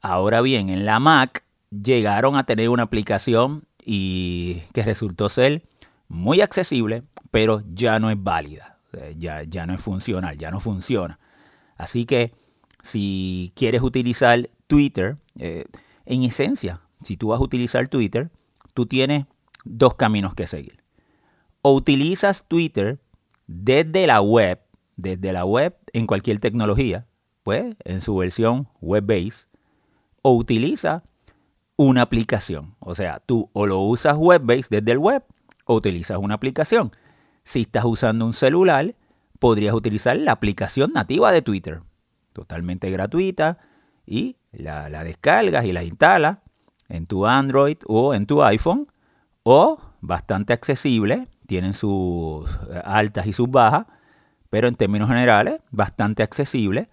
Ahora 0.00 0.42
bien, 0.42 0.68
en 0.68 0.84
la 0.84 1.00
Mac 1.00 1.44
llegaron 1.70 2.36
a 2.36 2.44
tener 2.44 2.68
una 2.68 2.84
aplicación 2.84 3.64
y 3.84 4.62
que 4.72 4.82
resultó 4.82 5.28
ser 5.28 5.64
muy 6.08 6.40
accesible, 6.40 7.02
pero 7.30 7.62
ya 7.72 7.98
no 7.98 8.10
es 8.10 8.22
válida. 8.22 8.78
Ya, 9.16 9.42
ya 9.42 9.66
no 9.66 9.74
es 9.74 9.82
funcional, 9.82 10.36
ya 10.36 10.52
no 10.52 10.60
funciona. 10.60 11.18
Así 11.76 12.04
que 12.04 12.32
si 12.82 13.52
quieres 13.56 13.82
utilizar 13.82 14.48
Twitter, 14.68 15.16
eh, 15.38 15.64
en 16.06 16.22
esencia, 16.22 16.80
si 17.02 17.16
tú 17.16 17.28
vas 17.28 17.40
a 17.40 17.42
utilizar 17.42 17.88
Twitter, 17.88 18.30
tú 18.74 18.86
tienes 18.86 19.26
dos 19.64 19.94
caminos 19.94 20.34
que 20.34 20.46
seguir. 20.46 20.84
O 21.62 21.74
utilizas 21.74 22.46
Twitter 22.46 23.00
desde 23.46 24.06
la 24.06 24.20
web, 24.20 24.60
desde 24.96 25.32
la 25.32 25.44
web 25.44 25.76
en 25.92 26.06
cualquier 26.06 26.38
tecnología, 26.38 27.06
pues 27.44 27.76
en 27.84 28.00
su 28.00 28.16
versión 28.16 28.66
web-based, 28.80 29.48
o 30.22 30.34
utiliza 30.34 31.04
una 31.76 32.02
aplicación. 32.02 32.74
O 32.80 32.94
sea, 32.94 33.20
tú 33.20 33.50
o 33.52 33.66
lo 33.66 33.80
usas 33.80 34.16
web-based 34.16 34.70
desde 34.70 34.92
el 34.92 34.98
web 34.98 35.22
o 35.66 35.74
utilizas 35.74 36.18
una 36.18 36.34
aplicación. 36.34 36.90
Si 37.44 37.60
estás 37.60 37.84
usando 37.84 38.24
un 38.24 38.32
celular, 38.32 38.94
podrías 39.38 39.74
utilizar 39.74 40.16
la 40.16 40.32
aplicación 40.32 40.92
nativa 40.94 41.30
de 41.30 41.42
Twitter, 41.42 41.82
totalmente 42.32 42.90
gratuita, 42.90 43.58
y 44.06 44.36
la, 44.52 44.88
descargas 45.04 45.64
y 45.64 45.72
la 45.72 45.84
instalas 45.84 46.38
en 46.88 47.06
tu 47.06 47.26
Android 47.26 47.76
o 47.86 48.14
en 48.14 48.26
tu 48.26 48.42
iPhone, 48.42 48.88
o 49.42 49.78
bastante 50.00 50.52
accesible, 50.54 51.28
tienen 51.46 51.74
sus 51.74 52.50
eh, 52.70 52.80
altas 52.84 53.26
y 53.26 53.32
sus 53.32 53.50
bajas, 53.50 53.86
pero 54.48 54.68
en 54.68 54.74
términos 54.74 55.08
generales, 55.08 55.60
bastante 55.70 56.22
accesible, 56.22 56.88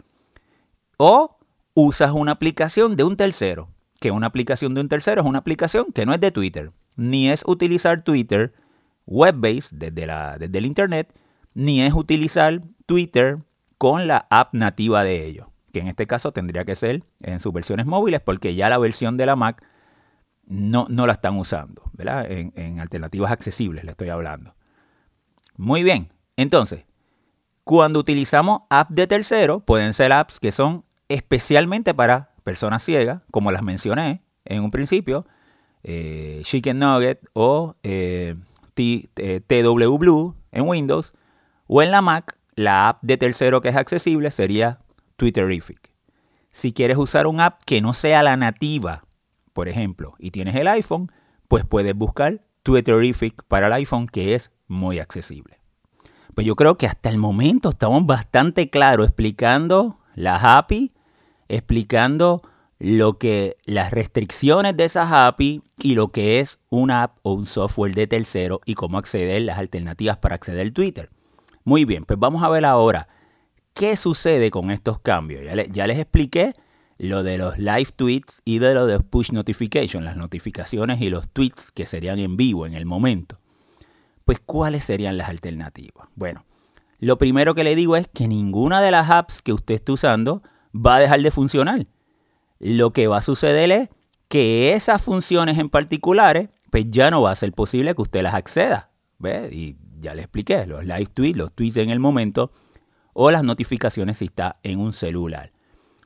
o 1.04 1.40
usas 1.74 2.12
una 2.12 2.34
aplicación 2.34 2.96
de 2.96 3.04
un 3.04 3.18
tercero, 3.18 3.70
que 4.00 4.12
una 4.12 4.28
aplicación 4.28 4.76
de 4.76 4.82
un 4.82 4.88
tercero 4.88 5.22
es 5.22 5.28
una 5.28 5.40
aplicación 5.40 5.92
que 5.94 6.06
no 6.06 6.14
es 6.14 6.22
de 6.22 6.30
Twitter, 6.30 6.74
ni 6.96 7.32
es 7.32 7.42
utilizar 7.48 8.04
Twitter 8.04 8.54
web-based 9.08 9.78
desde, 9.78 10.06
desde 10.38 10.58
el 10.60 10.66
Internet, 10.68 11.12
ni 11.56 11.82
es 11.82 11.96
utilizar 11.96 12.62
Twitter 12.86 13.40
con 13.80 14.06
la 14.06 14.28
app 14.30 14.54
nativa 14.54 15.04
de 15.04 15.26
ellos, 15.26 15.48
que 15.74 15.80
en 15.80 15.88
este 15.88 16.06
caso 16.06 16.34
tendría 16.34 16.66
que 16.66 16.76
ser 16.76 17.02
en 17.24 17.40
sus 17.40 17.52
versiones 17.52 17.88
móviles, 17.88 18.22
porque 18.22 18.54
ya 18.54 18.70
la 18.70 18.78
versión 18.78 19.18
de 19.18 19.26
la 19.26 19.36
Mac 19.36 19.66
no, 20.46 20.86
no 20.88 21.08
la 21.08 21.14
están 21.14 21.36
usando, 21.36 21.82
¿verdad? 21.94 22.32
En, 22.32 22.54
en 22.56 22.80
alternativas 22.80 23.32
accesibles 23.32 23.86
le 23.86 23.90
estoy 23.90 24.10
hablando. 24.10 24.54
Muy 25.58 25.82
bien, 25.82 26.10
entonces, 26.38 26.86
cuando 27.64 27.98
utilizamos 27.98 28.62
apps 28.70 28.94
de 28.94 29.08
tercero, 29.08 29.62
pueden 29.62 29.94
ser 29.94 30.12
apps 30.12 30.40
que 30.40 30.52
son 30.52 30.86
especialmente 31.14 31.94
para 31.94 32.32
personas 32.44 32.84
ciegas, 32.84 33.22
como 33.32 33.52
las 33.52 33.64
mencioné 33.64 34.24
en 34.46 34.64
un 34.64 34.72
principio, 34.72 35.26
eh, 35.84 36.42
Chicken 36.44 36.80
Nugget 36.80 37.20
o 37.34 37.76
eh, 37.84 38.36
TW 38.76 39.98
Blue 39.98 40.36
en 40.52 40.68
Windows, 40.68 41.14
o 41.68 41.82
en 41.82 41.92
la 41.92 42.02
Mac, 42.02 42.38
la 42.56 42.90
app 42.90 43.00
de 43.02 43.18
tercero 43.18 43.62
que 43.62 43.70
es 43.70 43.76
accesible 43.76 44.32
sería 44.32 44.80
Twitterific. 45.16 45.92
Si 46.50 46.74
quieres 46.74 46.98
usar 46.98 47.28
un 47.28 47.40
app 47.40 47.64
que 47.64 47.82
no 47.82 47.94
sea 47.94 48.24
la 48.24 48.36
nativa, 48.36 49.06
por 49.54 49.70
ejemplo, 49.70 50.16
y 50.20 50.32
tienes 50.32 50.56
el 50.56 50.68
iPhone, 50.68 51.12
pues 51.48 51.66
puedes 51.66 51.96
buscar 51.96 52.42
Twitterific 52.64 53.44
para 53.44 53.68
el 53.68 53.74
iPhone, 53.74 54.08
que 54.08 54.36
es 54.36 54.52
muy 54.68 55.00
accesible. 55.00 55.60
Pues 56.34 56.48
yo 56.48 56.56
creo 56.56 56.78
que 56.78 56.88
hasta 56.88 57.10
el 57.10 57.18
momento 57.18 57.70
estamos 57.70 58.06
bastante 58.06 58.70
claros 58.70 59.08
explicando 59.08 60.00
las 60.16 60.44
API, 60.44 60.94
explicando 61.56 62.42
lo 62.80 63.20
que 63.20 63.58
las 63.66 63.92
restricciones 63.92 64.76
de 64.76 64.86
esas 64.86 65.12
API 65.12 65.62
y 65.78 65.94
lo 65.94 66.12
que 66.12 66.40
es 66.40 66.60
una 66.70 67.04
app 67.04 67.18
o 67.22 67.34
un 67.34 67.46
software 67.46 67.94
de 67.94 68.08
tercero 68.08 68.60
y 68.66 68.74
cómo 68.74 68.98
acceder, 68.98 69.44
las 69.44 69.60
alternativas 69.60 70.18
para 70.18 70.36
acceder 70.36 70.62
al 70.62 70.74
Twitter. 70.74 71.12
Muy 71.64 71.86
bien, 71.86 72.06
pues 72.06 72.18
vamos 72.18 72.42
a 72.42 72.50
ver 72.50 72.66
ahora 72.66 73.08
qué 73.74 73.96
sucede 73.96 74.50
con 74.50 74.72
estos 74.72 75.00
cambios. 75.00 75.44
Ya, 75.72 75.86
les 75.86 76.00
expliqué 76.00 76.54
lo 76.98 77.22
de 77.22 77.38
los 77.38 77.60
live 77.60 77.90
tweets 77.96 78.42
y 78.46 78.58
de 78.58 78.74
lo 78.74 78.88
de 78.88 79.00
push 79.00 79.32
notification, 79.32 80.04
las 80.04 80.18
notificaciones 80.18 81.02
y 81.02 81.10
los 81.10 81.30
tweets 81.30 81.72
que 81.72 81.86
serían 81.86 82.18
en 82.18 82.36
vivo 82.36 82.66
en 82.66 82.74
el 82.74 82.86
momento. 82.86 83.40
Pues, 84.26 84.40
¿cuáles 84.40 84.86
serían 84.86 85.18
las 85.18 85.30
alternativas? 85.30 86.08
Bueno, 86.16 86.46
lo 86.98 87.20
primero 87.20 87.54
que 87.54 87.64
le 87.64 87.76
digo 87.76 87.96
es 87.96 88.08
que 88.08 88.28
ninguna 88.28 88.82
de 88.82 88.92
las 88.92 89.10
apps 89.12 89.42
que 89.44 89.54
usted 89.54 89.76
esté 89.76 89.92
usando 89.92 90.42
va 90.74 90.96
a 90.96 91.00
dejar 91.00 91.22
de 91.22 91.32
funcionar. 91.32 91.88
Lo 92.60 92.92
que 92.94 93.08
va 93.08 93.18
a 93.18 93.22
suceder 93.22 93.72
es 93.72 93.90
que 94.28 94.74
esas 94.74 95.02
funciones 95.02 95.58
en 95.58 95.70
particulares, 95.70 96.50
pues 96.70 96.86
ya 96.90 97.12
no 97.12 97.22
va 97.22 97.32
a 97.32 97.36
ser 97.36 97.52
posible 97.54 97.96
que 97.96 98.02
usted 98.02 98.22
las 98.22 98.34
acceda. 98.34 98.92
Y 99.52 99.76
ya 100.00 100.16
le 100.16 100.22
expliqué, 100.22 100.66
los 100.66 100.84
live 100.84 101.08
tweets, 101.14 101.38
los 101.38 101.54
tweets 101.54 101.78
en 101.78 101.90
el 101.90 102.00
momento 102.00 102.52
o 103.14 103.30
las 103.32 103.44
notificaciones 103.44 104.18
si 104.18 104.26
está 104.26 104.58
en 104.64 104.80
un 104.80 104.94
celular. 104.94 105.52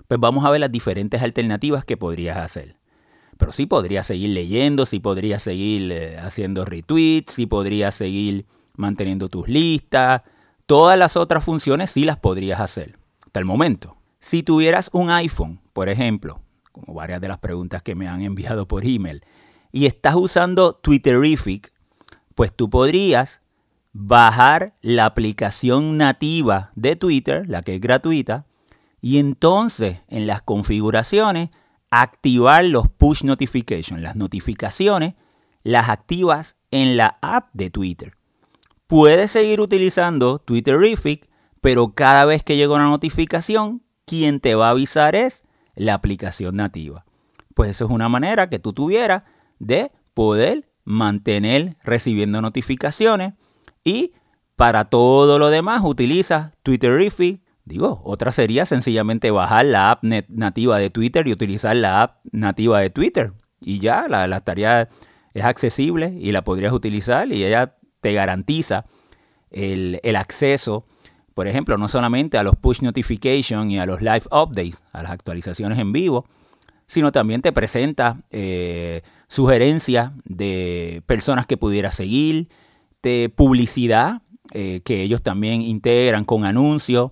Pues 0.07 0.19
vamos 0.19 0.45
a 0.45 0.49
ver 0.49 0.59
las 0.59 0.71
diferentes 0.71 1.21
alternativas 1.21 1.85
que 1.85 1.97
podrías 1.97 2.37
hacer. 2.37 2.77
Pero 3.37 3.51
sí 3.51 3.65
podrías 3.65 4.07
seguir 4.07 4.29
leyendo, 4.29 4.85
sí 4.85 4.99
podrías 4.99 5.43
seguir 5.43 5.91
eh, 5.91 6.17
haciendo 6.19 6.63
retweets, 6.63 7.33
sí 7.33 7.45
podrías 7.45 7.95
seguir 7.95 8.45
manteniendo 8.75 9.29
tus 9.29 9.47
listas. 9.47 10.21
Todas 10.65 10.97
las 10.97 11.17
otras 11.17 11.43
funciones 11.43 11.91
sí 11.91 12.05
las 12.05 12.17
podrías 12.17 12.59
hacer. 12.59 12.97
Hasta 13.25 13.39
el 13.39 13.45
momento. 13.45 13.97
Si 14.19 14.43
tuvieras 14.43 14.89
un 14.93 15.09
iPhone, 15.09 15.59
por 15.73 15.89
ejemplo, 15.89 16.41
como 16.71 16.93
varias 16.93 17.21
de 17.21 17.27
las 17.27 17.37
preguntas 17.37 17.81
que 17.81 17.95
me 17.95 18.07
han 18.07 18.21
enviado 18.23 18.67
por 18.67 18.85
email, 18.85 19.23
y 19.71 19.85
estás 19.85 20.15
usando 20.15 20.73
Twitterific, 20.75 21.73
pues 22.33 22.53
tú 22.55 22.69
podrías 22.69 23.41
bajar 23.91 24.75
la 24.81 25.05
aplicación 25.05 25.97
nativa 25.97 26.71
de 26.75 26.95
Twitter, 26.95 27.47
la 27.47 27.61
que 27.61 27.75
es 27.75 27.81
gratuita, 27.81 28.45
y 29.01 29.19
entonces 29.19 29.99
en 30.07 30.27
las 30.27 30.41
configuraciones 30.41 31.49
activar 31.91 32.65
los 32.65 32.89
push 32.89 33.23
notifications, 33.23 34.01
las 34.01 34.15
notificaciones, 34.15 35.15
las 35.63 35.89
activas 35.89 36.57
en 36.71 36.97
la 36.97 37.17
app 37.21 37.49
de 37.53 37.69
Twitter. 37.69 38.17
Puedes 38.87 39.31
seguir 39.31 39.61
utilizando 39.61 40.39
Twitterific, 40.39 41.29
pero 41.61 41.93
cada 41.93 42.25
vez 42.25 42.43
que 42.43 42.57
llega 42.57 42.75
una 42.75 42.89
notificación, 42.89 43.81
quien 44.05 44.39
te 44.39 44.55
va 44.55 44.67
a 44.67 44.71
avisar 44.71 45.15
es 45.15 45.43
la 45.75 45.93
aplicación 45.93 46.55
nativa. 46.55 47.05
Pues 47.53 47.71
eso 47.71 47.85
es 47.85 47.91
una 47.91 48.09
manera 48.09 48.49
que 48.49 48.59
tú 48.59 48.73
tuvieras 48.73 49.23
de 49.59 49.91
poder 50.13 50.69
mantener 50.83 51.77
recibiendo 51.83 52.41
notificaciones 52.41 53.33
y 53.83 54.13
para 54.55 54.85
todo 54.85 55.39
lo 55.39 55.49
demás 55.49 55.81
utilizas 55.83 56.51
Twitterific. 56.63 57.41
Digo, 57.65 58.01
otra 58.05 58.31
sería 58.31 58.65
sencillamente 58.65 59.31
bajar 59.31 59.65
la 59.65 59.91
app 59.91 60.03
nativa 60.03 60.77
de 60.77 60.91
Twitter 60.91 61.27
y 61.27 61.33
utilizar 61.33 61.75
la 61.75 62.03
app 62.03 62.19
nativa 62.31 62.79
de 62.79 62.91
Twitter. 62.91 63.33
Y 63.59 63.79
ya 63.79 64.07
la, 64.07 64.39
tarea 64.41 64.87
es 65.33 65.43
accesible 65.43 66.15
y 66.19 66.31
la 66.31 66.43
podrías 66.43 66.73
utilizar 66.73 67.31
y 67.31 67.43
ella 67.43 67.75
te 68.01 68.13
garantiza 68.13 68.85
el, 69.49 69.99
el 70.03 70.15
acceso, 70.15 70.85
por 71.35 71.49
ejemplo, 71.49 71.77
no 71.77 71.89
solamente 71.89 72.37
a 72.37 72.43
los 72.43 72.55
push 72.55 72.81
notifications 72.81 73.71
y 73.71 73.77
a 73.77 73.85
los 73.85 74.01
live 74.01 74.23
updates, 74.31 74.83
a 74.93 75.03
las 75.03 75.11
actualizaciones 75.11 75.77
en 75.77 75.91
vivo, 75.91 76.25
sino 76.87 77.11
también 77.11 77.41
te 77.41 77.51
presenta 77.51 78.23
eh, 78.31 79.01
sugerencias 79.27 80.13
de 80.23 81.03
personas 81.05 81.45
que 81.45 81.57
pudieras 81.57 81.93
seguir, 81.93 82.47
de 83.03 83.31
publicidad 83.35 84.21
eh, 84.53 84.79
que 84.85 85.01
ellos 85.01 85.21
también 85.21 85.61
integran 85.61 86.23
con 86.23 86.45
anuncios 86.45 87.11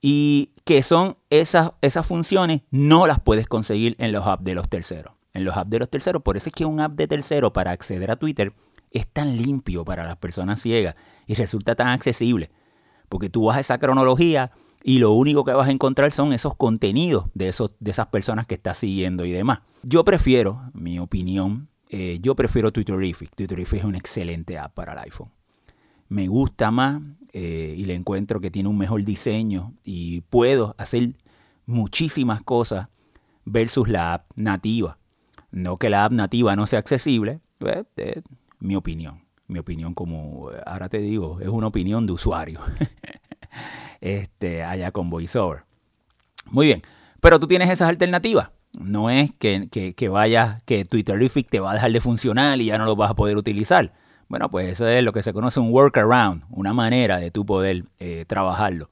y 0.00 0.50
que 0.64 0.82
son 0.82 1.18
esas, 1.28 1.72
esas 1.82 2.06
funciones 2.06 2.62
no 2.70 3.06
las 3.06 3.20
puedes 3.20 3.46
conseguir 3.46 3.96
en 3.98 4.12
los 4.12 4.26
apps 4.26 4.44
de 4.44 4.54
los 4.54 4.70
terceros. 4.70 5.12
En 5.34 5.44
los 5.44 5.58
apps 5.58 5.70
de 5.70 5.78
los 5.78 5.90
terceros, 5.90 6.22
por 6.22 6.38
eso 6.38 6.48
es 6.48 6.54
que 6.54 6.64
un 6.64 6.80
app 6.80 6.92
de 6.92 7.06
tercero 7.06 7.52
para 7.52 7.72
acceder 7.72 8.10
a 8.10 8.16
Twitter 8.16 8.54
es 8.90 9.06
tan 9.06 9.36
limpio 9.36 9.84
para 9.84 10.04
las 10.04 10.16
personas 10.16 10.62
ciegas 10.62 10.94
y 11.26 11.34
resulta 11.34 11.74
tan 11.74 11.88
accesible. 11.88 12.50
Porque 13.12 13.28
tú 13.28 13.44
vas 13.44 13.58
a 13.58 13.60
esa 13.60 13.76
cronología 13.76 14.52
y 14.82 15.00
lo 15.00 15.12
único 15.12 15.44
que 15.44 15.52
vas 15.52 15.68
a 15.68 15.70
encontrar 15.70 16.12
son 16.12 16.32
esos 16.32 16.56
contenidos 16.56 17.26
de, 17.34 17.48
esos, 17.48 17.72
de 17.78 17.90
esas 17.90 18.06
personas 18.06 18.46
que 18.46 18.54
estás 18.54 18.78
siguiendo 18.78 19.26
y 19.26 19.32
demás. 19.32 19.58
Yo 19.82 20.02
prefiero, 20.02 20.62
mi 20.72 20.98
opinión, 20.98 21.68
eh, 21.90 22.20
yo 22.22 22.34
prefiero 22.34 22.72
Twitterific. 22.72 23.36
Twitterific 23.36 23.80
es 23.80 23.84
una 23.84 23.98
excelente 23.98 24.56
app 24.56 24.72
para 24.72 24.94
el 24.94 25.00
iPhone. 25.00 25.28
Me 26.08 26.26
gusta 26.26 26.70
más 26.70 27.02
eh, 27.34 27.74
y 27.76 27.84
le 27.84 27.92
encuentro 27.92 28.40
que 28.40 28.50
tiene 28.50 28.70
un 28.70 28.78
mejor 28.78 29.04
diseño 29.04 29.74
y 29.84 30.22
puedo 30.22 30.74
hacer 30.78 31.10
muchísimas 31.66 32.40
cosas 32.40 32.88
versus 33.44 33.88
la 33.88 34.14
app 34.14 34.30
nativa. 34.36 34.96
No 35.50 35.76
que 35.76 35.90
la 35.90 36.06
app 36.06 36.12
nativa 36.12 36.56
no 36.56 36.64
sea 36.64 36.78
accesible, 36.78 37.40
pues, 37.58 37.84
mi 38.58 38.74
opinión. 38.74 39.20
Mi 39.52 39.58
opinión 39.58 39.92
como, 39.92 40.48
ahora 40.64 40.88
te 40.88 40.98
digo, 40.98 41.38
es 41.40 41.48
una 41.48 41.66
opinión 41.66 42.06
de 42.06 42.14
usuario. 42.14 42.60
este, 44.00 44.62
allá 44.62 44.90
con 44.92 45.10
VoiceOver. 45.10 45.64
Muy 46.46 46.66
bien, 46.66 46.82
pero 47.20 47.38
tú 47.38 47.46
tienes 47.46 47.68
esas 47.68 47.90
alternativas. 47.90 48.50
No 48.72 49.10
es 49.10 49.30
que, 49.32 49.68
que, 49.70 49.94
que 49.94 50.08
vayas, 50.08 50.62
que 50.64 50.86
Twitterific 50.86 51.50
te 51.50 51.60
va 51.60 51.72
a 51.72 51.74
dejar 51.74 51.92
de 51.92 52.00
funcionar 52.00 52.58
y 52.60 52.66
ya 52.66 52.78
no 52.78 52.86
lo 52.86 52.96
vas 52.96 53.10
a 53.10 53.14
poder 53.14 53.36
utilizar. 53.36 53.92
Bueno, 54.28 54.48
pues 54.48 54.70
eso 54.70 54.88
es 54.88 55.04
lo 55.04 55.12
que 55.12 55.22
se 55.22 55.34
conoce 55.34 55.60
un 55.60 55.70
workaround, 55.70 56.44
una 56.48 56.72
manera 56.72 57.18
de 57.18 57.30
tú 57.30 57.44
poder 57.44 57.84
eh, 57.98 58.24
trabajarlo. 58.26 58.88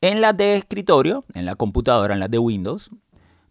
En 0.00 0.20
las 0.20 0.36
de 0.36 0.56
escritorio, 0.56 1.24
en 1.34 1.46
la 1.46 1.54
computadora, 1.54 2.14
en 2.14 2.18
las 2.18 2.28
de 2.28 2.38
Windows, 2.38 2.90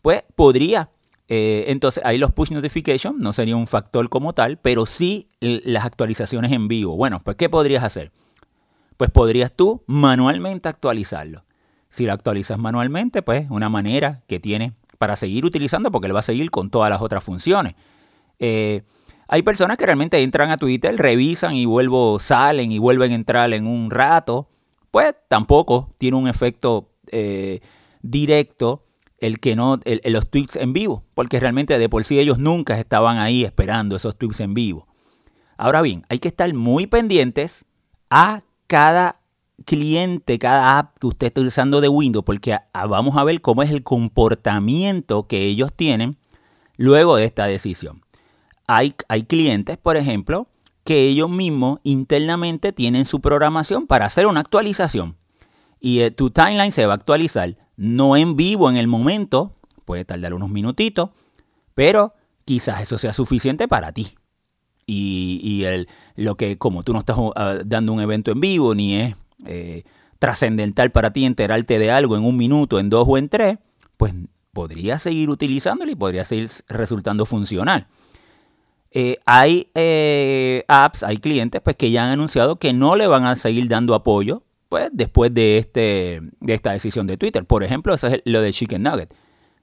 pues 0.02 0.24
podría. 0.36 0.90
Eh, 1.34 1.72
entonces 1.72 2.04
ahí 2.04 2.18
los 2.18 2.34
push 2.34 2.52
notifications 2.52 3.18
no 3.18 3.32
sería 3.32 3.56
un 3.56 3.66
factor 3.66 4.10
como 4.10 4.34
tal, 4.34 4.58
pero 4.58 4.86
sí 4.86 5.30
las 5.40 5.86
actualizaciones 5.86 6.52
en 6.52 6.68
vivo. 6.68 6.98
Bueno, 6.98 7.22
pues 7.24 7.38
¿qué 7.38 7.48
podrías 7.48 7.86
hacer? 7.86 8.12
Pues 8.98 9.12
podrías 9.12 9.54
tú 9.56 9.82
manualmente 9.88 10.68
actualizarlo. 10.68 11.46
Si 11.88 12.06
lo 12.06 12.12
actualizas 12.12 12.60
manualmente, 12.60 13.22
pues 13.22 13.50
una 13.50 13.70
manera 13.70 14.24
que 14.28 14.42
tiene 14.42 14.74
para 14.98 15.16
seguir 15.16 15.46
utilizando 15.46 15.90
porque 15.90 16.08
él 16.08 16.16
va 16.16 16.20
a 16.20 16.24
seguir 16.24 16.52
con 16.52 16.70
todas 16.70 16.90
las 16.90 17.02
otras 17.02 17.24
funciones. 17.24 17.76
Eh, 18.38 18.84
hay 19.30 19.42
personas 19.42 19.78
que 19.78 19.86
realmente 19.86 20.22
entran 20.22 20.52
a 20.52 20.58
Twitter, 20.58 20.94
revisan 20.98 21.56
y 21.56 21.66
vuelvo, 21.66 22.20
salen 22.20 22.74
y 22.74 22.78
vuelven 22.78 23.14
a 23.14 23.16
entrar 23.16 23.54
en 23.54 23.68
un 23.68 23.90
rato. 23.90 24.50
Pues 24.92 25.16
tampoco 25.30 25.94
tiene 25.98 26.18
un 26.18 26.28
efecto 26.28 26.90
eh, 27.10 27.62
directo 28.02 28.84
el 29.22 29.40
que 29.40 29.56
no, 29.56 29.80
los 30.06 30.30
tweets 30.30 30.58
en 30.58 30.74
vivo, 30.74 31.04
porque 31.14 31.40
realmente 31.40 31.78
de 31.78 31.88
por 31.88 32.04
sí 32.04 32.20
ellos 32.20 32.40
nunca 32.40 32.78
estaban 32.78 33.20
ahí 33.20 33.46
esperando 33.46 33.96
esos 33.96 34.18
tweets 34.18 34.42
en 34.42 34.54
vivo. 34.54 34.88
Ahora 35.58 35.82
bien, 35.82 36.04
hay 36.10 36.20
que 36.20 36.28
estar 36.28 36.52
muy 36.54 36.88
pendientes 36.88 37.66
a 38.10 38.42
cada 38.68 39.22
cliente, 39.64 40.40
cada 40.40 40.80
app 40.80 40.98
que 41.00 41.08
usted 41.08 41.28
está 41.28 41.42
usando 41.42 41.82
de 41.82 41.88
Windows, 41.88 42.26
porque 42.26 42.58
vamos 42.74 43.16
a 43.16 43.24
ver 43.24 43.42
cómo 43.42 43.62
es 43.62 43.70
el 43.70 43.84
comportamiento 43.84 45.28
que 45.28 45.46
ellos 45.46 45.72
tienen 45.72 46.18
luego 46.78 47.16
de 47.16 47.26
esta 47.26 47.46
decisión. 47.46 48.02
Hay, 48.66 48.96
hay 49.08 49.24
clientes, 49.24 49.78
por 49.78 49.98
ejemplo, 49.98 50.48
que 50.84 51.08
ellos 51.08 51.30
mismos 51.30 51.80
internamente 51.84 52.74
tienen 52.74 53.06
su 53.06 53.22
programación 53.22 53.86
para 53.86 54.06
hacer 54.06 54.26
una 54.26 54.40
actualización. 54.40 55.16
Y 55.80 56.02
eh, 56.02 56.12
tu 56.12 56.32
timeline 56.32 56.72
se 56.72 56.86
va 56.86 56.94
a 56.94 56.96
actualizar, 56.96 57.56
no 57.82 58.16
en 58.16 58.36
vivo 58.36 58.70
en 58.70 58.78
el 58.78 58.88
momento, 58.88 59.56
puede 59.86 60.06
tardar 60.06 60.36
unos 60.36 60.52
minutitos, 60.52 61.10
pero 61.74 62.14
quizás 62.46 62.80
eso 62.80 63.00
sea 63.00 63.12
suficiente 63.12 63.68
para 63.68 63.92
ti. 63.92 64.14
Y, 64.86 65.64
el, 65.64 65.88
lo 66.16 66.36
que, 66.36 66.58
como 66.58 66.84
tú 66.84 66.94
no 66.94 67.00
estás 67.00 67.18
uh, 67.18 67.32
dando 67.66 67.94
un 67.94 68.02
evento 68.02 68.30
en 68.32 68.40
vivo, 68.40 68.76
ni 68.76 68.98
es 68.98 69.16
eh, 69.46 69.84
trascendental 70.20 70.92
para 70.92 71.12
ti 71.12 71.26
enterarte 71.26 71.80
de 71.80 71.90
algo 71.90 72.16
en 72.16 72.24
un 72.24 72.38
minuto, 72.38 72.80
en 72.80 72.90
dos 72.92 73.08
o 73.10 73.18
en 73.18 73.30
tres, 73.30 73.58
pues 73.98 74.14
podrías 74.54 75.02
seguir 75.02 75.32
utilizándolo 75.32 75.92
y 75.92 75.96
podría 75.96 76.24
seguir 76.24 76.50
resultando 76.68 77.26
funcional. 77.26 77.88
Eh, 78.92 79.18
hay 79.26 79.72
eh, 79.74 80.66
apps, 80.68 81.02
hay 81.02 81.18
clientes 81.18 81.62
pues, 81.62 81.78
que 81.78 81.90
ya 81.90 82.04
han 82.04 82.12
anunciado 82.12 82.58
que 82.58 82.74
no 82.74 82.96
le 82.96 83.08
van 83.08 83.24
a 83.24 83.36
seguir 83.36 83.68
dando 83.70 83.96
apoyo 83.96 84.44
pues, 84.72 84.90
después 84.94 85.34
de, 85.34 85.58
este, 85.58 86.22
de 86.40 86.54
esta 86.54 86.72
decisión 86.72 87.06
de 87.06 87.18
Twitter. 87.18 87.44
Por 87.44 87.66
ejemplo, 87.66 87.94
eso 87.94 88.08
es 88.08 88.22
lo 88.24 88.42
de 88.42 88.54
Chicken 88.54 88.82
Nugget. 88.82 89.14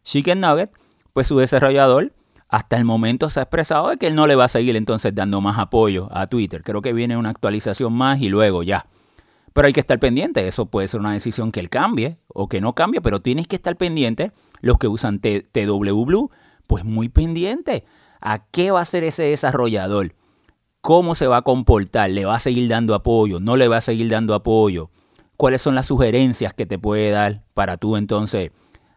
Chicken 0.05 0.39
Nugget, 0.39 0.71
pues 1.15 1.27
su 1.27 1.39
desarrollador 1.39 2.13
hasta 2.51 2.77
el 2.77 2.85
momento 2.85 3.31
se 3.31 3.41
ha 3.41 3.45
expresado 3.45 3.89
de 3.89 3.97
que 3.97 4.09
él 4.09 4.15
no 4.15 4.27
le 4.27 4.37
va 4.37 4.45
a 4.45 4.49
seguir 4.49 4.77
entonces 4.77 5.15
dando 5.15 5.41
más 5.41 5.57
apoyo 5.59 6.11
a 6.13 6.27
Twitter. 6.27 6.63
Creo 6.63 6.83
que 6.83 6.93
viene 6.93 7.17
una 7.17 7.31
actualización 7.31 7.95
más 7.95 8.21
y 8.21 8.29
luego 8.29 8.63
ya. 8.63 8.85
Pero 9.55 9.67
hay 9.67 9.73
que 9.73 9.81
estar 9.81 9.99
pendiente, 9.99 10.47
eso 10.47 10.67
puede 10.67 10.89
ser 10.89 11.01
una 11.01 11.15
decisión 11.15 11.53
que 11.53 11.61
él 11.61 11.71
cambie 11.71 12.19
o 12.27 12.51
que 12.51 12.61
no 12.61 12.75
cambie, 12.75 13.01
pero 13.01 13.23
tienes 13.23 13.49
que 13.49 13.57
estar 13.57 13.77
pendiente, 13.77 14.31
los 14.61 14.77
que 14.77 14.89
usan 14.89 15.21
TW 15.21 16.05
Blue, 16.05 16.31
pues 16.67 16.85
muy 16.85 17.09
pendiente 17.09 17.87
a 18.21 18.45
qué 18.51 18.73
va 18.73 18.81
a 18.81 18.83
hacer 18.83 19.05
ese 19.05 19.23
desarrollador, 19.23 20.13
cómo 20.83 21.15
se 21.15 21.27
va 21.27 21.39
a 21.39 21.43
comportar, 21.43 22.11
le 22.11 22.27
va 22.27 22.35
a 22.35 22.41
seguir 22.41 22.69
dando 22.69 22.95
apoyo, 22.95 23.41
no 23.41 23.57
le 23.57 23.69
va 23.69 23.79
a 23.79 23.81
seguir 23.81 24.11
dando 24.11 24.35
apoyo, 24.35 24.91
cuáles 25.39 25.63
son 25.63 25.77
las 25.77 25.87
sugerencias 25.87 26.53
que 26.53 26.67
te 26.67 26.79
puede 26.79 27.11
dar 27.11 27.45
para 27.55 27.77
tú 27.77 27.97
entonces 27.97 28.51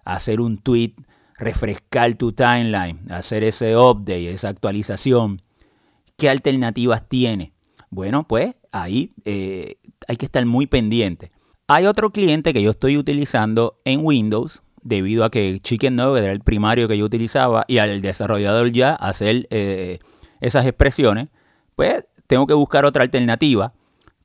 hacer 0.04 0.42
un 0.42 0.58
tweet, 0.58 0.96
refrescar 1.38 2.16
tu 2.16 2.34
timeline, 2.34 3.00
hacer 3.12 3.44
ese 3.44 3.78
update, 3.78 4.34
esa 4.34 4.50
actualización, 4.50 5.40
qué 6.18 6.30
alternativas 6.30 7.08
tiene. 7.08 7.54
Bueno, 7.92 8.28
pues 8.28 8.56
ahí 8.72 9.12
eh, 9.24 9.76
hay 10.08 10.18
que 10.18 10.26
estar 10.26 10.44
muy 10.48 10.66
pendiente. 10.66 11.32
Hay 11.68 11.86
otro 11.86 12.12
cliente 12.12 12.54
que 12.54 12.64
yo 12.64 12.72
estoy 12.72 12.98
utilizando 12.98 13.80
en 13.86 14.04
Windows 14.04 14.64
debido 14.82 15.24
a 15.24 15.30
que 15.30 15.60
Chicken 15.60 15.96
Nugget 15.96 16.24
era 16.24 16.34
el 16.34 16.42
primario 16.42 16.88
que 16.88 16.98
yo 16.98 17.06
utilizaba 17.06 17.66
y 17.68 17.78
al 17.78 18.02
desarrollador 18.02 18.72
ya 18.72 18.96
hacer 18.96 19.48
eh, 19.52 20.00
esas 20.40 20.66
expresiones, 20.66 21.30
pues 21.76 22.04
tengo 22.26 22.48
que 22.48 22.56
buscar 22.56 22.84
otra 22.86 23.04
alternativa 23.04 23.74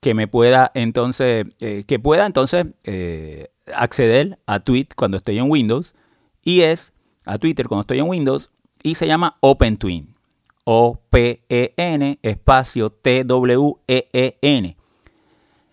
que 0.06 0.14
me 0.14 0.28
pueda 0.28 0.70
entonces, 0.74 1.46
eh, 1.58 1.82
que 1.84 1.98
pueda 1.98 2.26
entonces 2.26 2.66
eh, 2.84 3.48
acceder 3.74 4.38
a 4.46 4.60
Tweet 4.60 4.86
cuando 4.94 5.16
estoy 5.16 5.38
en 5.38 5.50
Windows 5.50 5.96
y 6.44 6.60
es 6.60 6.92
a 7.24 7.38
Twitter 7.38 7.66
cuando 7.66 7.80
estoy 7.80 7.98
en 7.98 8.06
Windows 8.06 8.52
y 8.84 8.94
se 8.94 9.08
llama 9.08 9.36
OpenTween. 9.40 10.14
O-P-E-N 10.62 12.20
espacio 12.22 12.90
T-W-E-E-N. 12.90 14.76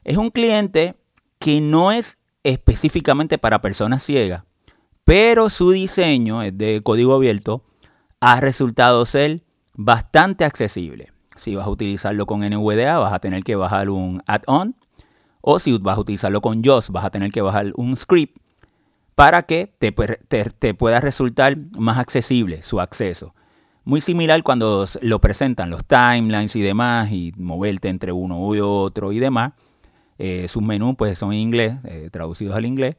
Es 0.04 0.18
un 0.18 0.32
cliente 0.32 0.96
que 1.38 1.62
no 1.62 1.92
es 1.92 2.20
específicamente 2.42 3.38
para 3.38 3.62
personas 3.62 4.02
ciegas, 4.02 4.46
pero 5.04 5.52
su 5.52 5.70
diseño 5.70 6.40
de 6.40 6.82
código 6.84 7.14
abierto, 7.14 7.66
ha 8.20 8.40
resultado 8.40 9.06
ser 9.06 9.44
bastante 9.76 10.44
accesible. 10.44 11.13
Si 11.36 11.56
vas 11.56 11.66
a 11.66 11.70
utilizarlo 11.70 12.26
con 12.26 12.42
NVDA, 12.42 13.00
vas 13.00 13.14
a 13.14 13.20
tener 13.20 13.44
que 13.44 13.56
bajar 13.56 13.90
un 13.90 14.22
add-on. 14.28 14.76
O 15.42 15.60
si 15.60 15.78
vas 15.78 15.98
a 15.98 16.02
utilizarlo 16.02 16.42
con 16.42 16.64
JOS, 16.64 16.90
vas 16.90 17.06
a 17.06 17.10
tener 17.10 17.32
que 17.32 17.42
bajar 17.42 17.72
un 17.76 17.96
script 17.96 18.38
para 19.16 19.44
que 19.44 19.72
te, 19.78 19.92
te, 19.92 20.74
pueda 20.74 21.00
resultar 21.00 21.58
más 21.78 21.98
accesible 21.98 22.64
su 22.64 22.80
acceso. 22.80 23.34
Muy 23.84 24.02
similar 24.02 24.44
cuando 24.44 24.86
lo 25.02 25.20
presentan 25.20 25.70
los 25.70 25.86
timelines 25.86 26.56
y 26.56 26.62
demás, 26.62 27.12
y 27.12 27.34
moverte 27.38 27.90
entre 27.90 28.12
uno 28.12 28.56
y 28.56 28.60
otro 28.62 29.12
y 29.12 29.20
demás. 29.20 29.54
Eh, 30.18 30.48
sus 30.48 30.64
menús 30.64 30.96
pues 30.98 31.18
son 31.18 31.34
en 31.34 31.40
inglés, 31.40 31.76
eh, 31.84 32.10
traducidos 32.12 32.56
al 32.56 32.66
inglés, 32.66 32.96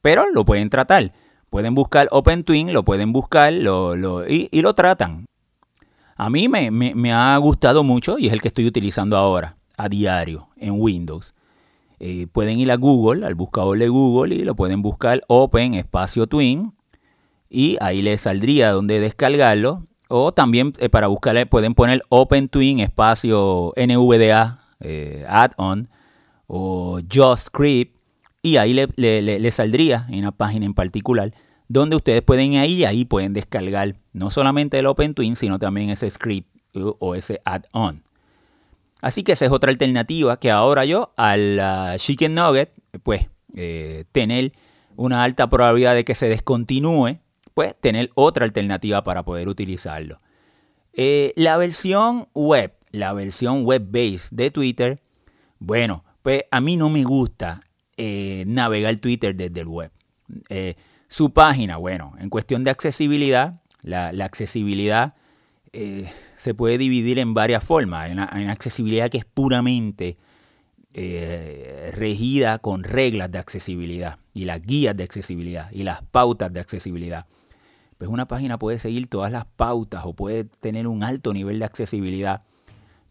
pero 0.00 0.30
lo 0.30 0.44
pueden 0.44 0.70
tratar. 0.70 1.12
Pueden 1.50 1.74
buscar 1.74 2.08
OpenTwin, 2.10 2.72
lo 2.72 2.84
pueden 2.84 3.12
buscar 3.12 3.52
lo, 3.52 4.26
y, 4.26 4.48
lo 4.60 4.74
tratan. 4.74 5.26
A 6.16 6.30
mí 6.30 6.48
me, 6.48 7.12
ha 7.12 7.36
gustado 7.38 7.82
mucho 7.82 8.18
y 8.18 8.28
es 8.28 8.32
el 8.32 8.40
que 8.40 8.48
estoy 8.48 8.66
utilizando 8.66 9.16
ahora, 9.16 9.56
a 9.76 9.88
diario, 9.88 10.48
en 10.56 10.80
Windows. 10.80 11.34
Eh, 11.98 12.26
pueden 12.30 12.58
ir 12.58 12.70
a 12.70 12.76
Google, 12.76 13.26
al 13.26 13.34
buscador 13.34 13.78
de 13.78 13.88
Google, 13.88 14.34
y 14.34 14.44
lo 14.44 14.54
pueden 14.54 14.82
buscar 14.82 15.22
Open 15.26 15.74
Espacio 15.74 16.26
Twin. 16.26 16.72
Y 17.50 17.76
ahí 17.80 18.02
les 18.02 18.22
saldría 18.22 18.70
donde 18.70 19.00
descargarlo. 19.00 19.84
O 20.08 20.32
también 20.32 20.72
eh, 20.78 20.88
para 20.88 21.08
buscarle 21.08 21.46
pueden 21.46 21.74
poner 21.74 22.02
Open 22.10 22.48
Twin 22.48 22.78
Espacio 22.78 23.72
NVDA 23.76 24.60
eh, 24.80 25.24
Add-on 25.28 25.88
o 26.46 27.00
JavaScript. 27.08 27.96
Y 28.42 28.58
ahí 28.58 28.74
le, 28.74 28.88
le, 29.22 29.50
saldría 29.50 30.06
en 30.10 30.18
una 30.18 30.32
página 30.32 30.66
en 30.66 30.74
particular 30.74 31.32
donde 31.68 31.96
ustedes 31.96 32.22
pueden 32.22 32.52
ir 32.52 32.60
ahí 32.60 32.72
y 32.74 32.84
ahí 32.84 33.04
pueden 33.04 33.32
descargar 33.32 33.96
no 34.12 34.30
solamente 34.30 34.78
el 34.78 34.86
OpenTwin, 34.86 35.36
sino 35.36 35.58
también 35.58 35.90
ese 35.90 36.10
script 36.10 36.48
o 36.74 37.14
ese 37.14 37.40
add-on. 37.44 38.02
Así 39.00 39.22
que 39.22 39.32
esa 39.32 39.44
es 39.44 39.52
otra 39.52 39.70
alternativa 39.70 40.38
que 40.38 40.50
ahora 40.50 40.84
yo 40.84 41.12
al 41.16 41.60
Chicken 41.98 42.34
Nugget, 42.34 42.72
pues 43.02 43.28
eh, 43.54 44.04
tener 44.12 44.52
una 44.96 45.24
alta 45.24 45.48
probabilidad 45.48 45.94
de 45.94 46.04
que 46.04 46.14
se 46.14 46.28
descontinúe, 46.28 47.18
pues 47.54 47.74
tener 47.80 48.10
otra 48.14 48.44
alternativa 48.44 49.04
para 49.04 49.22
poder 49.22 49.48
utilizarlo. 49.48 50.20
Eh, 50.92 51.32
la 51.36 51.56
versión 51.56 52.28
web, 52.34 52.72
la 52.92 53.12
versión 53.12 53.64
web-based 53.64 54.30
de 54.30 54.50
Twitter, 54.50 55.00
bueno, 55.58 56.04
pues 56.22 56.44
a 56.50 56.60
mí 56.60 56.76
no 56.76 56.88
me 56.88 57.04
gusta 57.04 57.62
eh, 57.96 58.44
navegar 58.46 58.96
Twitter 58.96 59.34
desde 59.34 59.60
el 59.60 59.68
web. 59.68 59.90
Eh, 60.48 60.76
su 61.14 61.30
página, 61.30 61.76
bueno, 61.76 62.12
en 62.18 62.28
cuestión 62.28 62.64
de 62.64 62.72
accesibilidad, 62.72 63.60
la, 63.82 64.08
accesibilidad 64.24 65.14
eh, 65.72 66.10
se 66.34 66.54
puede 66.54 66.76
dividir 66.76 67.20
en 67.20 67.34
varias 67.34 67.62
formas. 67.62 68.06
Hay 68.06 68.12
una, 68.12 68.50
accesibilidad 68.50 69.08
que 69.08 69.18
es 69.18 69.24
puramente 69.24 70.16
regida 71.92 72.58
con 72.58 72.82
reglas 72.82 73.30
de 73.30 73.38
accesibilidad 73.38 74.18
y 74.32 74.44
las 74.44 74.60
guías 74.60 74.96
de 74.96 75.04
accesibilidad 75.04 75.70
y 75.70 75.84
las 75.84 76.02
pautas 76.02 76.52
de 76.52 76.58
accesibilidad. 76.58 77.26
Pues 77.96 78.10
una 78.10 78.26
página 78.26 78.58
puede 78.58 78.80
seguir 78.80 79.06
todas 79.06 79.30
las 79.30 79.44
pautas 79.44 80.02
o 80.06 80.14
puede 80.14 80.42
tener 80.42 80.88
un 80.88 81.04
alto 81.04 81.32
nivel 81.32 81.60
de 81.60 81.64
accesibilidad. 81.64 82.42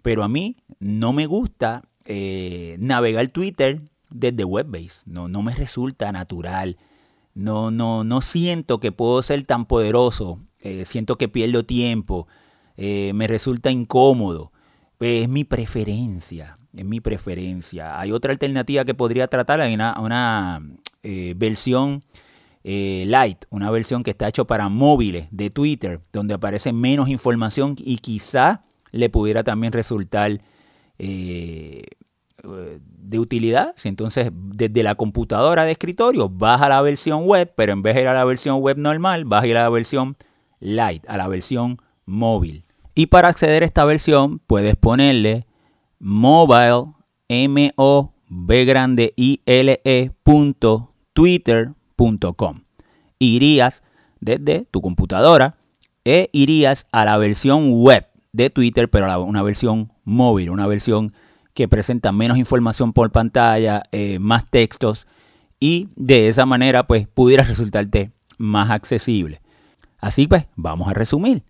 Pero 0.02 0.26
a 0.26 0.28
mí 0.28 0.58
no 0.82 1.14
me 1.14 1.26
gusta 1.26 1.84
navegar 2.06 3.30
Twitter 3.30 3.82
desde 4.10 4.44
Webbase. 4.44 5.04
No, 5.06 5.30
no 5.30 5.42
me 5.42 5.54
resulta 5.56 6.12
natural. 6.12 6.76
No, 7.36 7.72
no, 7.72 8.04
no 8.04 8.22
siento 8.22 8.80
que 8.80 8.92
puedo 8.92 9.22
ser 9.22 9.44
tan 9.44 9.66
poderoso. 9.66 10.40
Eh, 10.60 10.86
siento 10.86 11.18
que 11.18 11.28
pierdo 11.28 11.66
tiempo. 11.66 12.28
Eh, 12.78 13.12
me 13.14 13.28
resulta 13.28 13.72
incómodo. 13.72 14.52
es 15.00 15.28
mi 15.28 15.44
preferencia. 15.44 16.56
Es 16.76 16.86
mi 16.86 17.00
preferencia. 17.02 18.00
Hay 18.00 18.12
otra 18.12 18.32
alternativa 18.32 18.86
que 18.86 18.94
podría 18.94 19.28
tratar. 19.28 19.62
Hay 19.62 19.74
una, 19.74 20.00
una 20.00 20.62
eh, 21.02 21.34
versión 21.36 22.04
light, 22.66 23.44
una 23.50 23.70
versión 23.72 24.04
que 24.04 24.12
está 24.12 24.30
hecha 24.30 24.46
para 24.46 24.70
móviles 24.70 25.28
de 25.32 25.50
Twitter, 25.50 26.00
donde 26.14 26.34
aparece 26.34 26.72
menos 26.72 27.10
información 27.10 27.76
y 27.78 27.98
quizá 27.98 28.62
le 28.92 29.10
pudiera 29.10 29.44
también 29.44 29.74
resultar 29.74 30.40
de 32.44 33.20
utilidad. 33.20 33.74
Si 33.78 33.88
entonces 33.88 34.30
desde 34.34 34.84
la 34.84 34.96
computadora 34.96 35.66
de 35.66 35.72
escritorio 35.72 36.30
vas 36.30 36.62
a 36.62 36.70
la 36.70 36.82
versión 36.82 37.26
web, 37.26 37.52
pero 37.56 37.74
en 37.74 37.82
vez 37.82 37.96
de 37.96 38.02
ir 38.02 38.08
a 38.08 38.14
la 38.14 38.26
versión 38.26 38.60
web 38.60 38.78
normal, 38.78 39.26
vas 39.26 39.44
a 39.44 39.48
ir 39.48 39.58
a 39.58 39.64
la 39.64 39.70
versión 39.70 40.18
light, 40.60 41.04
a 41.08 41.18
la 41.18 41.28
versión 41.28 41.78
móvil. 42.06 42.66
Y 42.96 43.08
para 43.08 43.30
acceder 43.30 43.64
a 43.64 43.66
esta 43.66 43.86
versión 43.86 44.40
puedes 44.40 44.76
ponerle 44.76 45.48
mobile 46.00 46.94
m 47.28 47.72
o 47.76 48.14
b 48.28 48.66
grande 48.66 49.14
i 49.16 49.42
l 49.46 49.82
e 49.84 50.12
Irías 53.20 53.84
desde 54.20 54.66
tu 54.70 54.82
computadora 54.82 55.56
e 56.04 56.30
irías 56.34 56.88
a 56.92 57.06
la 57.06 57.18
versión 57.18 57.72
web 57.72 58.06
de 58.34 58.50
Twitter, 58.50 58.90
pero 58.90 59.24
una 59.24 59.44
versión 59.44 59.92
móvil, 60.04 60.50
una 60.50 60.68
versión 60.68 61.14
que 61.54 61.68
presenta 61.68 62.12
menos 62.12 62.38
información 62.38 62.94
por 62.94 63.12
pantalla, 63.12 63.84
eh, 63.92 64.20
más 64.20 64.50
textos 64.50 65.08
y 65.60 65.90
de 65.96 66.28
esa 66.28 66.46
manera 66.46 66.88
pues 66.88 67.08
pudiera 67.08 67.44
resultarte 67.44 68.12
más 68.38 68.70
accesible. 68.70 69.42
Así 70.00 70.28
pues, 70.28 70.48
vamos 70.56 70.90
a 70.90 70.94
resumir. 70.94 71.44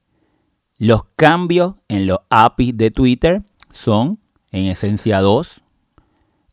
Los 0.78 1.06
cambios 1.16 1.76
en 1.88 2.06
los 2.06 2.20
APIs 2.30 2.78
de 2.78 2.92
Twitter 2.92 3.42
son 3.72 4.20
en 4.52 4.66
esencia 4.66 5.22
dos. 5.22 5.62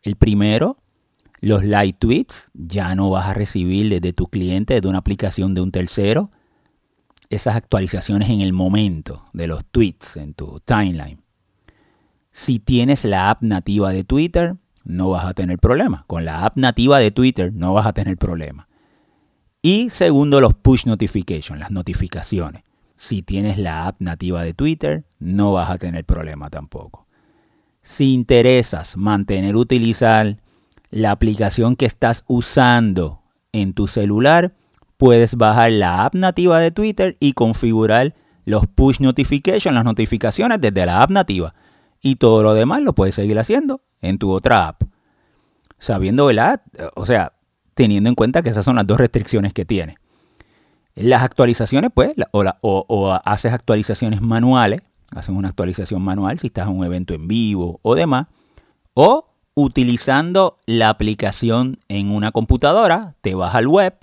El 0.02 0.16
primero, 0.16 0.78
los 1.40 1.64
live 1.64 1.94
tweets 1.98 2.50
ya 2.54 2.94
no 2.94 3.10
vas 3.10 3.26
a 3.26 3.34
recibir 3.34 3.90
desde 3.90 4.12
tu 4.12 4.26
cliente, 4.26 4.74
desde 4.74 4.88
una 4.88 4.98
aplicación 4.98 5.54
de 5.54 5.60
un 5.60 5.72
tercero, 5.72 6.30
esas 7.28 7.56
actualizaciones 7.56 8.30
en 8.30 8.40
el 8.40 8.52
momento 8.52 9.26
de 9.32 9.46
los 9.46 9.64
tweets 9.66 10.16
en 10.16 10.34
tu 10.34 10.60
timeline. 10.60 11.19
Si 12.32 12.58
tienes 12.58 13.04
la 13.04 13.30
app 13.30 13.42
nativa 13.42 13.90
de 13.90 14.04
Twitter, 14.04 14.56
no 14.84 15.10
vas 15.10 15.24
a 15.24 15.34
tener 15.34 15.58
problema. 15.58 16.04
Con 16.06 16.24
la 16.24 16.44
app 16.44 16.56
nativa 16.56 16.98
de 16.98 17.10
Twitter 17.10 17.52
no 17.52 17.74
vas 17.74 17.86
a 17.86 17.92
tener 17.92 18.16
problema. 18.16 18.68
Y 19.62 19.90
segundo, 19.90 20.40
los 20.40 20.54
push 20.54 20.86
notifications, 20.86 21.60
las 21.60 21.70
notificaciones. 21.70 22.62
Si 22.96 23.22
tienes 23.22 23.58
la 23.58 23.86
app 23.86 24.00
nativa 24.00 24.42
de 24.42 24.54
Twitter, 24.54 25.04
no 25.18 25.52
vas 25.52 25.70
a 25.70 25.78
tener 25.78 26.04
problema 26.04 26.50
tampoco. 26.50 27.06
Si 27.82 28.12
interesas 28.12 28.96
mantener 28.96 29.56
utilizar 29.56 30.38
la 30.90 31.10
aplicación 31.10 31.76
que 31.76 31.86
estás 31.86 32.24
usando 32.26 33.22
en 33.52 33.72
tu 33.72 33.86
celular, 33.86 34.54
puedes 34.96 35.36
bajar 35.36 35.72
la 35.72 36.04
app 36.04 36.14
nativa 36.14 36.60
de 36.60 36.70
Twitter 36.70 37.16
y 37.20 37.32
configurar 37.32 38.14
los 38.44 38.66
push 38.66 39.00
notifications, 39.00 39.74
las 39.74 39.84
notificaciones 39.84 40.60
desde 40.60 40.86
la 40.86 41.02
app 41.02 41.10
nativa 41.10 41.54
y 42.02 42.16
todo 42.16 42.42
lo 42.42 42.54
demás 42.54 42.82
lo 42.82 42.94
puedes 42.94 43.14
seguir 43.14 43.38
haciendo 43.38 43.82
en 44.00 44.18
tu 44.18 44.32
otra 44.32 44.68
app. 44.68 44.82
Sabiendo, 45.78 46.26
¿verdad? 46.26 46.62
O 46.94 47.04
sea, 47.04 47.32
teniendo 47.74 48.08
en 48.08 48.14
cuenta 48.14 48.42
que 48.42 48.50
esas 48.50 48.64
son 48.64 48.76
las 48.76 48.86
dos 48.86 48.98
restricciones 48.98 49.52
que 49.52 49.64
tiene. 49.64 49.96
Las 50.94 51.22
actualizaciones, 51.22 51.90
pues, 51.94 52.12
o, 52.32 52.44
o, 52.60 53.12
haces 53.24 53.52
actualizaciones 53.52 54.20
manuales, 54.20 54.82
haces 55.12 55.34
una 55.34 55.48
actualización 55.48 56.02
manual 56.02 56.38
si 56.38 56.48
estás 56.48 56.68
en 56.68 56.76
un 56.76 56.84
evento 56.84 57.14
en 57.14 57.26
vivo 57.28 57.80
o 57.82 57.94
demás, 57.94 58.26
o 58.94 59.30
utilizando 59.54 60.58
la 60.66 60.88
aplicación 60.88 61.78
en 61.88 62.10
una 62.10 62.32
computadora, 62.32 63.14
te 63.20 63.34
vas 63.34 63.54
al 63.54 63.66
web, 63.66 63.94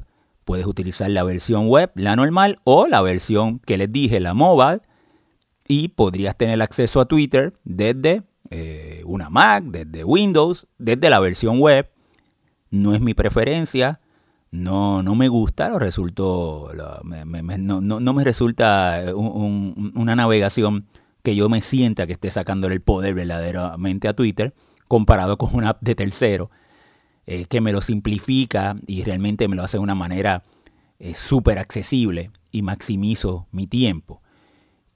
puedes 0.46 0.66
utilizar 0.66 1.10
la 1.10 1.24
versión 1.24 1.68
web, 1.68 1.92
la 1.96 2.16
normal, 2.16 2.60
o 2.64 2.88
la 2.88 3.02
versión 3.02 3.60
que 3.60 3.78
les 3.78 3.92
dije, 3.92 4.20
la 4.20 4.34
mobile, 4.34 4.82
y 5.68 5.90
podrías 5.90 6.38
tener 6.38 6.62
acceso 6.62 7.02
a 7.02 7.06
Twitter 7.06 7.54
desde 7.64 8.24
eh, 8.50 9.02
una 9.06 9.30
Mac, 9.30 9.66
desde 9.66 10.04
Windows, 10.04 10.68
desde 10.78 11.10
la 11.10 11.20
versión 11.20 11.60
web. 11.60 11.90
No 12.70 12.96
es 12.96 13.02
mi 13.02 13.14
preferencia, 13.14 14.00
no, 14.52 15.04
no 15.04 15.16
me 15.16 15.28
gusta, 15.28 15.70
lo 15.70 15.80
resultó, 15.80 16.72
no, 16.74 18.14
me 18.14 18.24
resulta 18.24 19.04
una 19.16 20.16
navegación 20.16 20.86
que 21.24 21.36
yo 21.36 21.50
me 21.50 21.62
sienta 21.62 22.08
que 22.08 22.14
esté 22.14 22.30
sacándole 22.30 22.76
el 22.76 22.82
poder 22.82 23.14
verdaderamente 23.14 24.08
a 24.08 24.14
Twitter 24.14 24.54
comparado 24.88 25.38
con 25.38 25.54
una 25.54 25.70
app 25.70 25.82
de 25.82 25.96
tercero 25.96 26.50
eh, 27.26 27.46
que 27.46 27.60
me 27.60 27.74
lo 27.74 27.82
simplifica 27.82 28.78
y 28.86 29.04
realmente 29.04 29.48
me 29.48 29.58
lo 29.58 29.64
hace 29.64 29.78
de 29.78 29.84
una 29.84 29.96
manera 29.96 30.44
eh, 31.00 31.16
súper 31.16 31.60
accesible 31.60 32.32
y 32.52 32.62
maximizo 32.62 33.48
mi 33.52 33.68
tiempo 33.68 34.22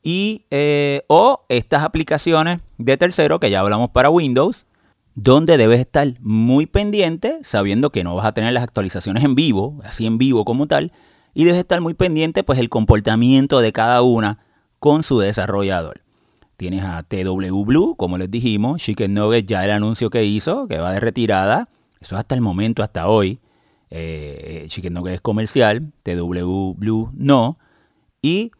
y 0.03 0.45
eh, 0.51 1.03
o 1.07 1.45
estas 1.49 1.83
aplicaciones 1.83 2.61
de 2.77 2.97
tercero 2.97 3.39
que 3.39 3.49
ya 3.49 3.59
hablamos 3.59 3.91
para 3.91 4.09
Windows, 4.09 4.65
donde 5.15 5.57
debes 5.57 5.79
estar 5.79 6.13
muy 6.21 6.65
pendiente, 6.65 7.39
sabiendo 7.43 7.91
que 7.91 8.03
no 8.03 8.15
vas 8.15 8.25
a 8.25 8.33
tener 8.33 8.53
las 8.53 8.63
actualizaciones 8.63 9.23
en 9.23 9.35
vivo, 9.35 9.79
así 9.83 10.05
en 10.05 10.17
vivo 10.17 10.45
como 10.45 10.67
tal, 10.67 10.91
y 11.33 11.45
debes 11.45 11.59
estar 11.59 11.81
muy 11.81 11.93
pendiente 11.93 12.43
pues 12.43 12.59
el 12.59 12.69
comportamiento 12.69 13.59
de 13.59 13.71
cada 13.71 14.01
una 14.01 14.39
con 14.79 15.03
su 15.03 15.19
desarrollador. 15.19 16.01
Tienes 16.57 16.83
a 16.83 17.03
TW 17.03 17.63
Blue, 17.65 17.95
como 17.97 18.17
les 18.17 18.29
dijimos, 18.29 18.81
Chicken 18.81 19.13
Nugget 19.13 19.45
ya 19.47 19.65
el 19.65 19.71
anuncio 19.71 20.09
que 20.09 20.23
hizo, 20.25 20.67
que 20.67 20.77
va 20.77 20.91
de 20.91 20.99
retirada, 20.99 21.69
eso 21.99 22.17
hasta 22.17 22.35
el 22.35 22.41
momento, 22.41 22.83
hasta 22.83 23.07
hoy. 23.07 23.39
Eh, 23.89 24.65
Chicken 24.67 24.93
Nugget 24.93 25.15
es 25.15 25.21
comercial, 25.21 25.91
TW 26.03 26.73
Blue 26.75 27.11
no. 27.13 27.57
Y 28.21 28.51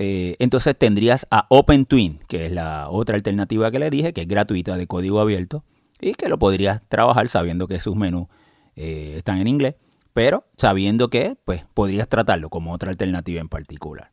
eh, 0.00 0.36
entonces 0.38 0.78
tendrías 0.78 1.26
a 1.32 1.46
OpenTwin, 1.50 2.20
que 2.28 2.46
es 2.46 2.52
la 2.52 2.88
otra 2.88 3.16
alternativa 3.16 3.68
que 3.72 3.80
le 3.80 3.90
dije, 3.90 4.12
que 4.12 4.22
es 4.22 4.28
gratuita 4.28 4.76
de 4.76 4.86
código 4.86 5.18
abierto 5.20 5.64
y 6.00 6.14
que 6.14 6.28
lo 6.28 6.38
podrías 6.38 6.80
trabajar 6.88 7.28
sabiendo 7.28 7.66
que 7.66 7.80
sus 7.80 7.96
menús 7.96 8.28
eh, 8.76 9.14
están 9.16 9.38
en 9.38 9.48
inglés, 9.48 9.74
pero 10.12 10.44
sabiendo 10.56 11.10
que 11.10 11.36
pues, 11.44 11.64
podrías 11.74 12.08
tratarlo 12.08 12.48
como 12.48 12.72
otra 12.72 12.90
alternativa 12.90 13.40
en 13.40 13.48
particular. 13.48 14.12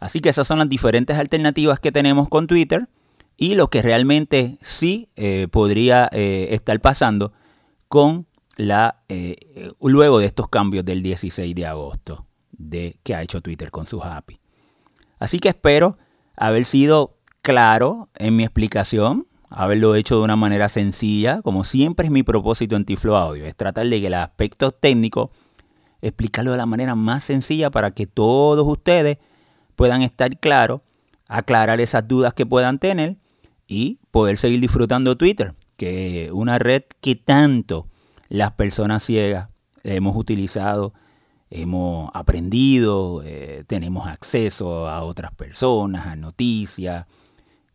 Así 0.00 0.18
que 0.18 0.30
esas 0.30 0.48
son 0.48 0.58
las 0.58 0.68
diferentes 0.68 1.16
alternativas 1.16 1.78
que 1.78 1.92
tenemos 1.92 2.28
con 2.28 2.48
Twitter 2.48 2.88
y 3.36 3.54
lo 3.54 3.70
que 3.70 3.82
realmente 3.82 4.58
sí 4.62 5.10
eh, 5.14 5.46
podría 5.48 6.06
estar 6.06 6.80
pasando 6.80 7.32
con 7.86 8.26
la 8.56 9.00
luego 9.80 10.18
de 10.18 10.26
estos 10.26 10.48
cambios 10.48 10.84
del 10.84 11.02
16 11.02 11.54
de 11.54 11.66
agosto 11.66 12.26
de 12.50 12.98
que 13.04 13.14
ha 13.14 13.22
hecho 13.22 13.40
Twitter 13.40 13.70
con 13.70 13.86
sus 13.86 14.02
API. 14.02 14.40
Así 15.24 15.38
que 15.38 15.48
espero 15.48 15.96
haber 16.36 16.66
sido 16.66 17.16
claro 17.40 18.10
en 18.14 18.36
mi 18.36 18.44
explicación, 18.44 19.26
haberlo 19.48 19.94
hecho 19.94 20.18
de 20.18 20.22
una 20.22 20.36
manera 20.36 20.68
sencilla, 20.68 21.40
como 21.40 21.64
siempre 21.64 22.04
es 22.04 22.12
mi 22.12 22.22
propósito 22.22 22.76
en 22.76 22.84
Tiflo 22.84 23.16
Audio, 23.16 23.46
es 23.46 23.56
tratar 23.56 23.88
de 23.88 24.02
que 24.02 24.08
el 24.08 24.14
aspecto 24.14 24.72
técnico, 24.72 25.30
explicarlo 26.02 26.50
de 26.50 26.58
la 26.58 26.66
manera 26.66 26.94
más 26.94 27.24
sencilla 27.24 27.70
para 27.70 27.92
que 27.92 28.06
todos 28.06 28.66
ustedes 28.68 29.16
puedan 29.76 30.02
estar 30.02 30.38
claros, 30.38 30.82
aclarar 31.26 31.80
esas 31.80 32.06
dudas 32.06 32.34
que 32.34 32.44
puedan 32.44 32.78
tener 32.78 33.16
y 33.66 34.00
poder 34.10 34.36
seguir 34.36 34.60
disfrutando 34.60 35.16
Twitter, 35.16 35.54
que 35.78 36.26
es 36.26 36.32
una 36.32 36.58
red 36.58 36.82
que 37.00 37.16
tanto 37.16 37.88
las 38.28 38.52
personas 38.52 39.02
ciegas 39.02 39.48
hemos 39.84 40.16
utilizado 40.16 40.92
hemos 41.54 42.10
aprendido, 42.14 43.22
eh, 43.24 43.62
tenemos 43.66 44.08
acceso 44.08 44.88
a 44.88 45.02
otras 45.04 45.32
personas, 45.32 46.06
a 46.06 46.16
noticias 46.16 47.06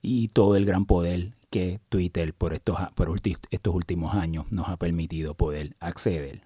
y 0.01 0.27
todo 0.27 0.55
el 0.57 0.65
gran 0.65 0.85
poder 0.85 1.31
que 1.49 1.79
Twitter 1.87 2.33
por 2.33 2.53
estos, 2.53 2.77
por 2.93 3.09
estos 3.49 3.73
últimos 3.73 4.13
años 4.15 4.45
nos 4.51 4.67
ha 4.67 4.77
permitido 4.77 5.33
poder 5.33 5.75
acceder. 5.79 6.41